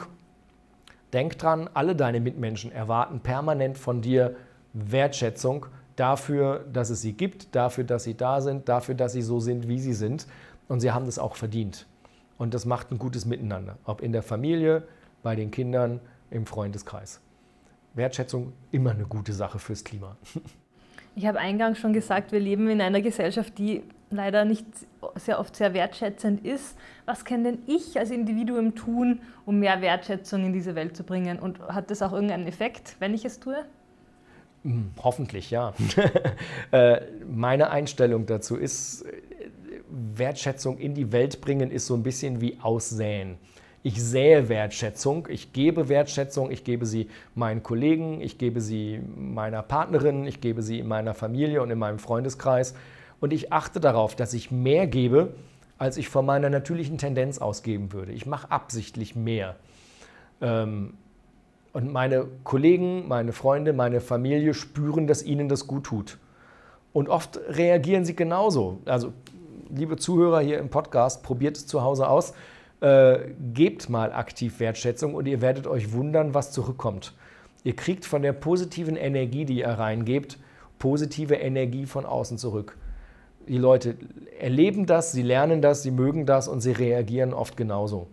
[1.12, 4.34] denk dran, alle deine Mitmenschen erwarten permanent von dir
[4.72, 9.38] Wertschätzung dafür, dass es sie gibt, dafür, dass sie da sind, dafür, dass sie so
[9.38, 10.26] sind, wie sie sind.
[10.66, 11.86] Und sie haben das auch verdient.
[12.38, 14.82] Und das macht ein gutes Miteinander, ob in der Familie,
[15.22, 16.00] bei den Kindern,
[16.32, 17.20] im Freundeskreis.
[17.94, 20.16] Wertschätzung immer eine gute Sache fürs Klima.
[21.16, 24.64] Ich habe eingangs schon gesagt, wir leben in einer Gesellschaft, die leider nicht
[25.16, 26.76] sehr oft sehr wertschätzend ist.
[27.04, 31.38] Was kann denn ich als Individuum tun, um mehr Wertschätzung in diese Welt zu bringen?
[31.38, 33.64] Und hat das auch irgendeinen Effekt, wenn ich es tue?
[34.62, 35.74] Hm, hoffentlich, ja.
[36.72, 39.04] Äh, meine Einstellung dazu ist,
[39.88, 43.38] Wertschätzung in die Welt bringen ist so ein bisschen wie Aussäen.
[43.82, 49.62] Ich sähe Wertschätzung, ich gebe Wertschätzung, ich gebe sie meinen Kollegen, ich gebe sie meiner
[49.62, 52.74] Partnerin, ich gebe sie in meiner Familie und in meinem Freundeskreis.
[53.20, 55.32] Und ich achte darauf, dass ich mehr gebe,
[55.78, 58.12] als ich von meiner natürlichen Tendenz ausgeben würde.
[58.12, 59.56] Ich mache absichtlich mehr.
[60.42, 60.94] Ähm,
[61.72, 66.18] und meine Kollegen, meine Freunde, meine Familie spüren, dass ihnen das gut tut.
[66.92, 68.80] Und oft reagieren sie genauso.
[68.84, 69.14] Also,
[69.70, 72.34] liebe Zuhörer hier im Podcast, probiert es zu Hause aus.
[72.80, 77.12] Äh, gebt mal aktiv Wertschätzung und ihr werdet euch wundern, was zurückkommt.
[77.62, 80.38] Ihr kriegt von der positiven Energie, die ihr reingebt,
[80.78, 82.78] positive Energie von außen zurück.
[83.46, 83.96] Die Leute
[84.38, 88.06] erleben das, sie lernen das, sie mögen das und sie reagieren oft genauso.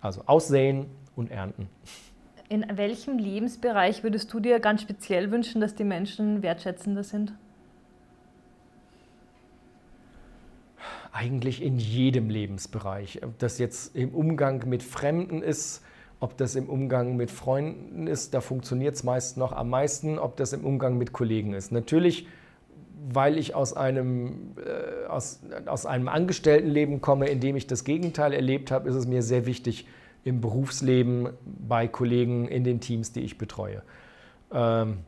[0.00, 1.68] Also aussehen und ernten.
[2.48, 7.32] In welchem Lebensbereich würdest du dir ganz speziell wünschen, dass die Menschen wertschätzender sind?
[11.12, 13.22] Eigentlich in jedem Lebensbereich.
[13.22, 15.82] Ob das jetzt im Umgang mit Fremden ist,
[16.20, 20.36] ob das im Umgang mit Freunden ist, da funktioniert es meist noch am meisten, ob
[20.36, 21.72] das im Umgang mit Kollegen ist.
[21.72, 22.28] Natürlich,
[23.12, 28.32] weil ich aus einem, äh, aus, aus einem Angestelltenleben komme, in dem ich das Gegenteil
[28.32, 29.88] erlebt habe, ist es mir sehr wichtig,
[30.24, 33.82] im Berufsleben, bei Kollegen, in den Teams, die ich betreue.
[34.52, 34.98] Ähm,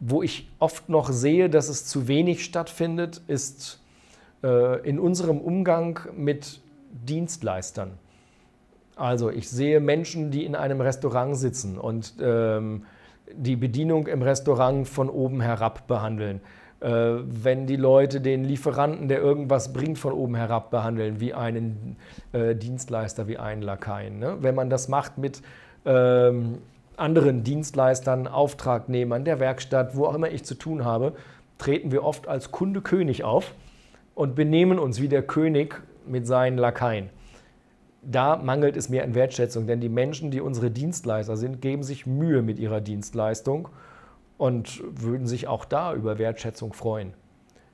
[0.00, 3.81] wo ich oft noch sehe, dass es zu wenig stattfindet, ist
[4.42, 7.92] in unserem Umgang mit Dienstleistern.
[8.96, 12.84] Also ich sehe Menschen, die in einem Restaurant sitzen und ähm,
[13.32, 16.40] die Bedienung im Restaurant von oben herab behandeln
[16.80, 21.96] äh, wenn die Leute den Lieferanten, der irgendwas bringt, von oben herab behandeln, wie einen
[22.32, 24.18] äh, Dienstleister, wie einen Lakaien.
[24.18, 24.38] Ne?
[24.40, 25.42] Wenn man das macht mit
[25.84, 26.58] ähm,
[26.96, 31.12] anderen Dienstleistern, Auftragnehmern, der Werkstatt, wo auch immer ich zu tun habe,
[31.58, 33.54] treten wir oft als Kunde König auf
[34.14, 37.10] und benehmen uns wie der König mit seinen Lakaien.
[38.02, 42.06] Da mangelt es mir an Wertschätzung, denn die Menschen, die unsere Dienstleister sind, geben sich
[42.06, 43.68] Mühe mit ihrer Dienstleistung
[44.38, 47.14] und würden sich auch da über Wertschätzung freuen.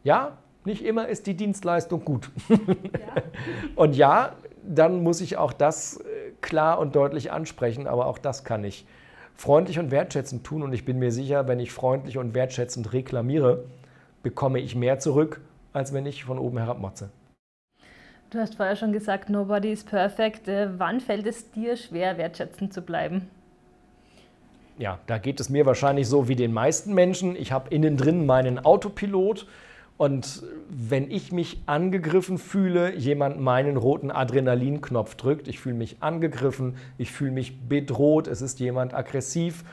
[0.04, 2.30] Ja, nicht immer ist die Dienstleistung gut.
[2.50, 3.22] Ja.
[3.74, 6.04] und ja, dann muss ich auch das äh,
[6.42, 8.86] klar und deutlich ansprechen, aber auch das kann ich
[9.34, 13.64] freundlich und wertschätzend tun und ich bin mir sicher, wenn ich freundlich und wertschätzend reklamiere,
[14.22, 15.40] bekomme ich mehr zurück,
[15.72, 17.10] als wenn ich von oben herab motze.
[18.30, 20.48] Du hast vorher schon gesagt, nobody is perfect.
[20.48, 23.30] Äh, wann fällt es dir schwer, wertschätzend zu bleiben?
[24.78, 27.36] ja, da geht es mir wahrscheinlich so wie den meisten Menschen.
[27.36, 29.46] Ich habe innen drin meinen Autopilot
[29.96, 36.76] und wenn ich mich angegriffen fühle, jemand meinen roten Adrenalinknopf drückt, ich fühle mich angegriffen,
[36.96, 39.64] ich fühle mich bedroht, es ist jemand aggressiv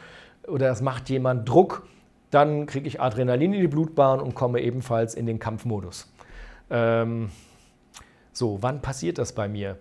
[0.48, 1.88] oder es macht jemand Druck,
[2.36, 6.12] dann kriege ich Adrenalin in die Blutbahn und komme ebenfalls in den Kampfmodus.
[6.70, 7.30] Ähm,
[8.32, 9.78] so, wann passiert das bei mir?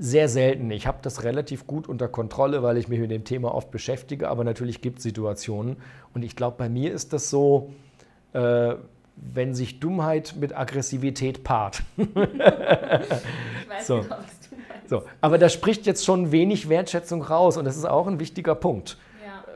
[0.00, 0.70] sehr selten.
[0.70, 4.30] Ich habe das relativ gut unter Kontrolle, weil ich mich mit dem Thema oft beschäftige,
[4.30, 5.76] aber natürlich gibt es Situationen.
[6.14, 7.70] Und ich glaube, bei mir ist das so,
[8.32, 8.76] äh,
[9.16, 11.82] wenn sich Dummheit mit Aggressivität paart.
[11.98, 14.00] ich weiß so.
[14.00, 14.88] genau, was du meinst.
[14.88, 15.02] So.
[15.20, 18.96] Aber da spricht jetzt schon wenig Wertschätzung raus und das ist auch ein wichtiger Punkt.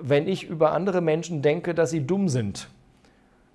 [0.06, 2.68] Wenn ich über andere Menschen denke, dass sie dumm sind,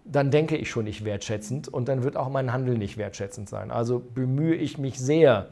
[0.04, 3.70] dann denke ich schon nicht wertschätzend und dann wird auch mein Handeln nicht wertschätzend sein.
[3.70, 5.50] Also bemühe ich mich sehr,